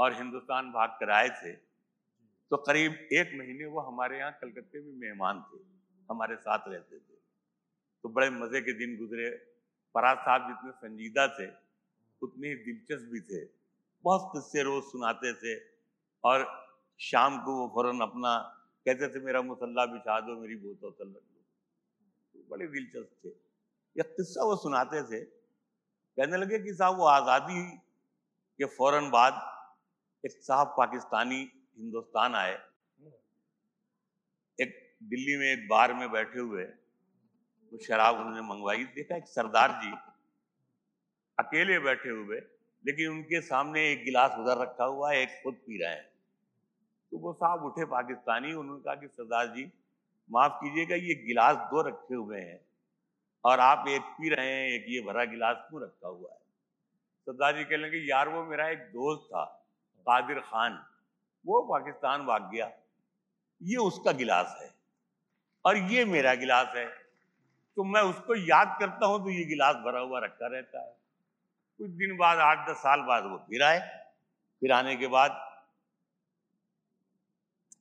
और 0.01 0.15
हिंदुस्तान 0.15 0.73
भाग 0.73 0.97
कर 1.01 1.11
आए 1.11 1.29
थे 1.37 1.53
तो 2.51 2.57
करीब 2.67 2.97
एक 3.21 3.31
महीने 3.39 3.67
वो 3.77 3.81
हमारे 3.91 4.19
यहाँ 4.19 4.33
कलकत्ते 4.41 4.81
में 4.81 4.93
मेहमान 5.05 5.45
थे 5.53 5.63
हमारे 6.09 6.37
साथ 6.39 6.69
रहते 6.69 6.99
थे। 6.99 7.17
तो 8.05 8.09
बड़े 8.09 8.29
मज़े 8.33 8.61
के 8.61 8.73
दिन 8.79 8.97
गुजरे 8.99 9.31
फराज 9.95 10.19
साहब 10.27 10.49
जितने 10.49 10.73
संजीदा 10.83 11.27
थे 11.39 11.49
उतने 12.23 12.49
ही 12.49 12.55
दिलचस्प 12.67 13.09
भी 13.13 13.21
थे। 13.31 13.45
बहुत 14.05 14.31
किस्से 14.33 14.63
रोज 14.63 14.83
सुनाते 14.85 15.33
थे 15.41 15.57
और 16.25 16.47
शाम 17.01 17.39
को 17.39 17.57
वो 17.57 17.67
फ़ौरन 17.69 18.01
अपना 18.01 18.37
कहते 18.87 19.09
थे, 19.09 19.21
मेरा 19.21 19.41
मुसल्ला 19.43 19.85
बिछा 19.87 20.21
दो, 20.21 20.41
मेरी 20.41 20.57
बोतल 20.57 21.05
रख 21.05 21.15
दो। 21.15 21.41
तो 22.35 22.47
बड़े 22.51 22.67
दिलचस्प 22.67 23.11
थे। 23.25 23.29
एक 23.97 24.15
किस्सा 24.17 24.45
वो 24.45 24.57
सुनाते 24.57 25.03
थे। 25.03 25.21
कहने 25.25 26.37
लगे 26.37 26.59
कि 26.59 26.75
साहब, 26.75 26.97
वो 26.97 27.05
आज़ादी 27.07 27.63
के 28.61 28.65
फ़ौरन 28.77 29.11
बाद 29.11 29.43
एक 30.25 30.33
साहब 30.43 30.75
पाकिस्तानी 30.79 31.41
हिंदुस्तान 31.79 32.35
आए। 32.35 32.55
एक 34.59 34.79
दिल्ली 35.03 35.37
में 35.37 35.47
एक 35.47 35.69
बार 35.69 35.95
में 35.95 36.11
बैठे 36.13 36.39
हुए, 36.39 36.65
वो 36.65 37.79
शराब 37.79 38.17
उन्होंने 38.17 38.41
मंगवाई। 38.41 38.85
देखा, 38.87 39.17
एक 39.17 39.29
सरदार 39.29 39.81
जी 39.83 39.93
अकेले 41.39 41.79
बैठे 41.79 42.09
हुए, 42.11 42.37
लेकिन 42.85 43.11
उनके 43.11 43.41
सामने 43.43 43.91
एक 43.93 44.05
गिलास 44.05 44.37
उधर 44.39 44.61
रखा 44.63 44.85
हुआ 44.85 45.13
है 45.13 45.23
एक 45.23 45.41
खुद 45.45 45.55
पी 45.67 45.83
रहे 45.83 45.95
हैं। 45.95 46.14
तो 47.15 47.19
वो 47.19 47.33
साहब 47.33 47.65
उठे 47.65 47.85
पाकिस्तानी, 47.85 48.53
उन्होंने 48.53 48.81
कहा 48.83 48.95
कि 48.95 49.07
सरदार 49.07 49.47
जी, 49.47 49.73
माफ़ 50.31 50.53
कीजिएगा, 50.53 50.95
ये 50.95 51.15
गिलास 51.27 51.57
दो 51.57 51.83
रखे 51.83 52.15
हुए 52.15 52.41
हैं 52.41 52.61
और 53.45 53.61
आप 53.61 53.85
एक 53.89 54.03
पी 54.03 54.29
रहे 54.29 54.47
हैं, 54.47 54.69
एक 54.69 54.87
ये 54.89 55.01
भरा 55.01 55.25
गिलास 55.25 55.57
क्यों 55.69 55.83
रखा 55.83 56.09
हुआ 56.09 56.31
है? 56.33 56.39
सरदार 57.27 57.57
जी 57.57 57.65
कहने 57.65 57.77
लगे, 57.77 57.99
यार 57.99 58.29
वो 58.29 58.45
मेरा 58.45 58.69
एक 58.69 58.79
दोस्त 58.79 59.23
था, 59.27 59.45
कादिर 60.07 60.41
खान, 60.41 60.85
वो 61.47 61.63
पाकिस्तान 61.63 62.27
भाग 62.27 62.51
गया। 62.53 62.71
ये 63.63 63.77
उसका 63.77 64.13
गिलास 64.13 64.59
है 64.63 64.71
और 65.65 65.77
ये 65.77 66.05
मेरा 66.05 66.35
गिलास 66.35 66.77
है। 66.77 66.87
तो 67.77 67.85
मैं 67.85 68.03
उसको 68.03 68.35
याद 68.35 68.77
करता 68.81 69.07
हूँ 69.07 69.25
तो 69.25 69.31
ये 69.31 69.45
गिलास 69.45 69.77
भरा 69.77 70.01
हुआ 70.01 70.19
रखा 70.21 70.47
रहता 70.47 70.83
है। 70.83 70.97
कुछ 71.81 71.91
दिन 71.91 72.17
बाद, 72.17 72.39
आठ 72.39 72.69
दस 72.69 72.77
साल 72.77 73.01
बाद 73.01 73.25
वो 73.25 73.39
फिर 73.39 73.63
आए। 73.63 73.81
फिर 74.63 74.73
आने 74.73 74.97
के 74.97 75.07
बाद 75.07 75.44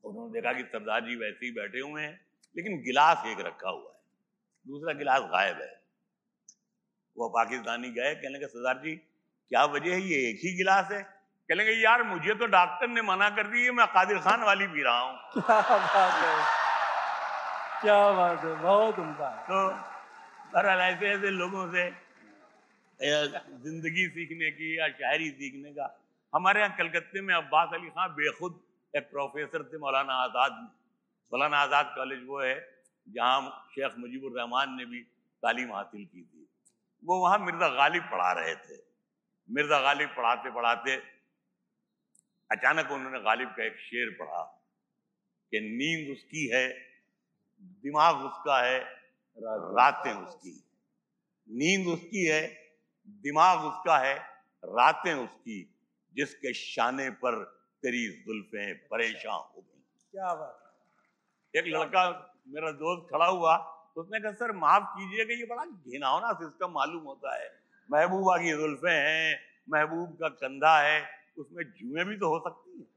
उन्होंने 0.03 0.31
देखा 0.33 0.51
कि 0.53 0.63
सरदार 0.71 1.01
जी 1.01 1.15
वैसे 1.15 1.45
ही 1.45 1.51
बैठे 1.53 1.79
हुए 1.79 2.01
हैं 2.01 2.19
लेकिन 2.55 2.81
गिलास 2.83 3.23
एक 3.27 3.39
रखा 3.45 3.69
हुआ 3.69 3.91
है 3.91 3.99
दूसरा 4.65 4.93
गिलास 4.99 5.21
गायब 5.31 5.61
है। 5.61 5.71
वो 7.17 7.27
पाकिस्तानी 7.29 7.89
गए 7.91 8.13
कहने 8.15 8.35
लगे 8.35 8.47
सरदार 8.47 8.77
जी 8.83 8.95
क्या 8.95 9.63
वजह 9.73 9.93
है? 9.93 10.01
ये 10.01 10.17
एक 10.29 10.39
ही 10.43 10.55
गिलास 10.57 10.91
है। 10.91 11.01
कहने 11.01 11.63
लगे 11.63 11.71
यार 11.81 12.03
मुझे 12.03 12.33
तो 12.35 12.45
डॉक्टर 12.53 12.87
ने 12.87 13.01
मना 13.03 13.29
कर 13.37 13.47
दी 13.47 13.63
है 13.63 13.71
मैं 13.79 13.87
कादिर 13.93 14.19
खान 14.27 14.43
वाली 14.43 14.67
पी 14.67 14.83
रहा 14.83 14.99
हूँ। 14.99 15.17
क्या 15.33 15.61
बात 15.63 16.13
है। 16.23 16.35
क्या 17.81 18.11
बात 18.19 18.43
है 18.45 18.55
बहुत 18.61 18.99
उम्दा 18.99 19.29
तो 19.49 19.67
बहरहाल 20.53 20.81
ऐसे 20.81 21.09
ऐसे 21.09 21.29
लोगों 21.31 21.65
से 21.73 21.89
ज़िंदगी 22.99 24.07
सीखने 24.09 24.51
की 24.51 24.77
या 24.79 24.87
शायरी 24.99 25.29
सीखने 25.31 25.71
का 25.73 25.87
हमारे 26.33 26.59
यहाँ 26.61 26.75
कलकत्ते 26.77 27.21
में 27.21 27.33
अब्बास 27.35 27.73
अली 27.73 27.89
खान 27.89 28.09
बेखुद 28.19 28.59
एक 28.93 29.09
प्रोफेसर 29.11 29.63
थे 29.63 29.77
मौलाना 29.77 30.13
आज़ाद 30.23 30.57
मौलाना 31.31 31.57
आज़ाद 31.59 31.93
कॉलेज 31.95 32.23
वो 32.27 32.39
है, 32.41 32.55
जहाँ 33.07 33.69
शेख 33.71 33.97
मुजीबुर 33.97 34.31
रहमान 34.31 34.75
ने 34.77 34.85
भी 34.85 34.99
तालीम 35.43 35.71
हासिल 35.73 36.05
की 36.05 36.21
थी। 36.21 36.47
वो 37.03 37.19
वहाँ 37.19 37.39
मिर्ज़ा 37.39 37.67
गालिब 37.69 38.03
पढ़ा 38.11 38.31
रहे 38.31 38.55
थे। 38.55 38.77
मिर्ज़ा 39.49 39.79
गालिब 39.81 40.09
पढ़ाते 40.17 40.51
पढ़ाते 40.51 40.95
अचानक 42.49 42.91
उन्होंने 42.91 43.19
गालिब 43.21 43.49
का 43.49 43.63
एक 43.65 43.79
शेर 43.79 44.09
पढ़ा 44.19 44.43
कि 45.53 45.59
नींद 45.59 46.11
उसकी 46.11 46.45
है, 46.47 46.67
दिमाग 47.83 48.23
उसका 48.25 48.59
है, 48.61 48.79
रातें 49.37 50.13
उसकी। 50.13 50.53
नींद 51.49 51.87
उसकी 51.87 52.25
है, 52.25 52.41
दिमाग 53.23 53.65
उसका 53.65 53.97
है, 53.97 54.15
रातें 54.63 55.13
उसकी, 55.13 55.59
जिसके 56.15 56.53
शाने 56.53 57.09
पर 57.09 57.41
तेरी 57.83 58.03
जुल्फें 58.25 58.75
परेशान 58.91 59.39
हो 59.55 59.61
गई। 59.61 59.81
क्या 60.13 60.33
बात 60.33 60.59
एक 61.53 61.65
लड़का 61.67 62.03
मेरा 62.53 62.71
दोस्त 62.77 63.07
खड़ा 63.11 63.25
हुआ 63.27 63.55
उसने 63.97 64.19
कहा 64.19 64.31
सर 64.33 64.51
माफ़ 64.57 64.83
कीजिएगा 64.93 65.33
ये 65.33 65.45
बड़ा 65.49 65.65
घिनौना 65.65 66.31
सिस्टम 66.33 66.71
मालूम 66.75 67.03
होता 67.05 67.35
है। 67.35 67.49
महबूबा 67.89 68.37
की 68.37 68.51
जुल्फे 68.51 68.95
हैं 69.07 69.35
महबूब 69.67 70.15
का 70.21 70.29
कंधा 70.41 70.77
है 70.79 70.97
उसमें 71.39 71.63
जुएँ 71.71 72.05
भी 72.05 72.17
तो 72.17 72.29
हो 72.29 72.39
सकती 72.47 72.77
हैं। 72.79 72.87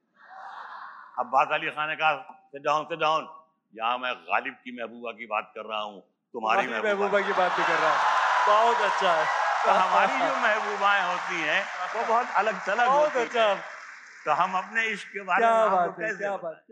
अब्बास 1.19 1.53
अली 1.53 1.71
खान 1.71 1.89
ने 1.89 1.97
कहा 1.97 2.41
सिट 2.53 2.63
डाउन 2.63 2.85
सिट 2.85 2.99
डाउन 2.99 3.29
यहाँ 3.75 3.99
मैं 3.99 4.15
गालिब 4.25 4.55
की 4.65 4.77
महबूबा 4.81 5.13
की 5.13 5.27
बात 5.27 5.53
कर 5.55 5.65
रहा 5.67 5.81
हूँ 5.83 6.01
तुम्हारी 6.35 6.67
महबूबा 6.69 7.21
की 7.21 7.33
बात 7.33 7.57
भी 7.59 7.65
कर 7.65 7.79
रहा 7.81 7.93
है। 7.93 8.45
बहुत 8.47 8.91
अच्छा 8.91 9.13
है। 9.13 9.25
तो 9.63 9.71
हमारी 9.71 10.19
जो 10.19 10.35
महबूबाएँ 10.43 11.03
होती 11.05 11.41
हैं 11.43 11.63
वो 11.95 12.07
बहुत 12.07 12.37
अलग 12.37 12.61
थलग 12.69 12.87
बहुत 12.87 13.17
होती 13.17 13.27
अच्छा 13.27 13.76
तो 14.27 14.33
हम 14.33 14.55
अपने 14.59 14.87
इश्क 14.93 15.09
के 15.13 15.23
बारे 15.23 15.47
में 15.47 15.55
क्या 15.55 15.77
बात 15.77 15.99
है 16.01 16.07
कैसे 16.07 16.19
क्या 16.19 16.37
बात। 16.37 16.63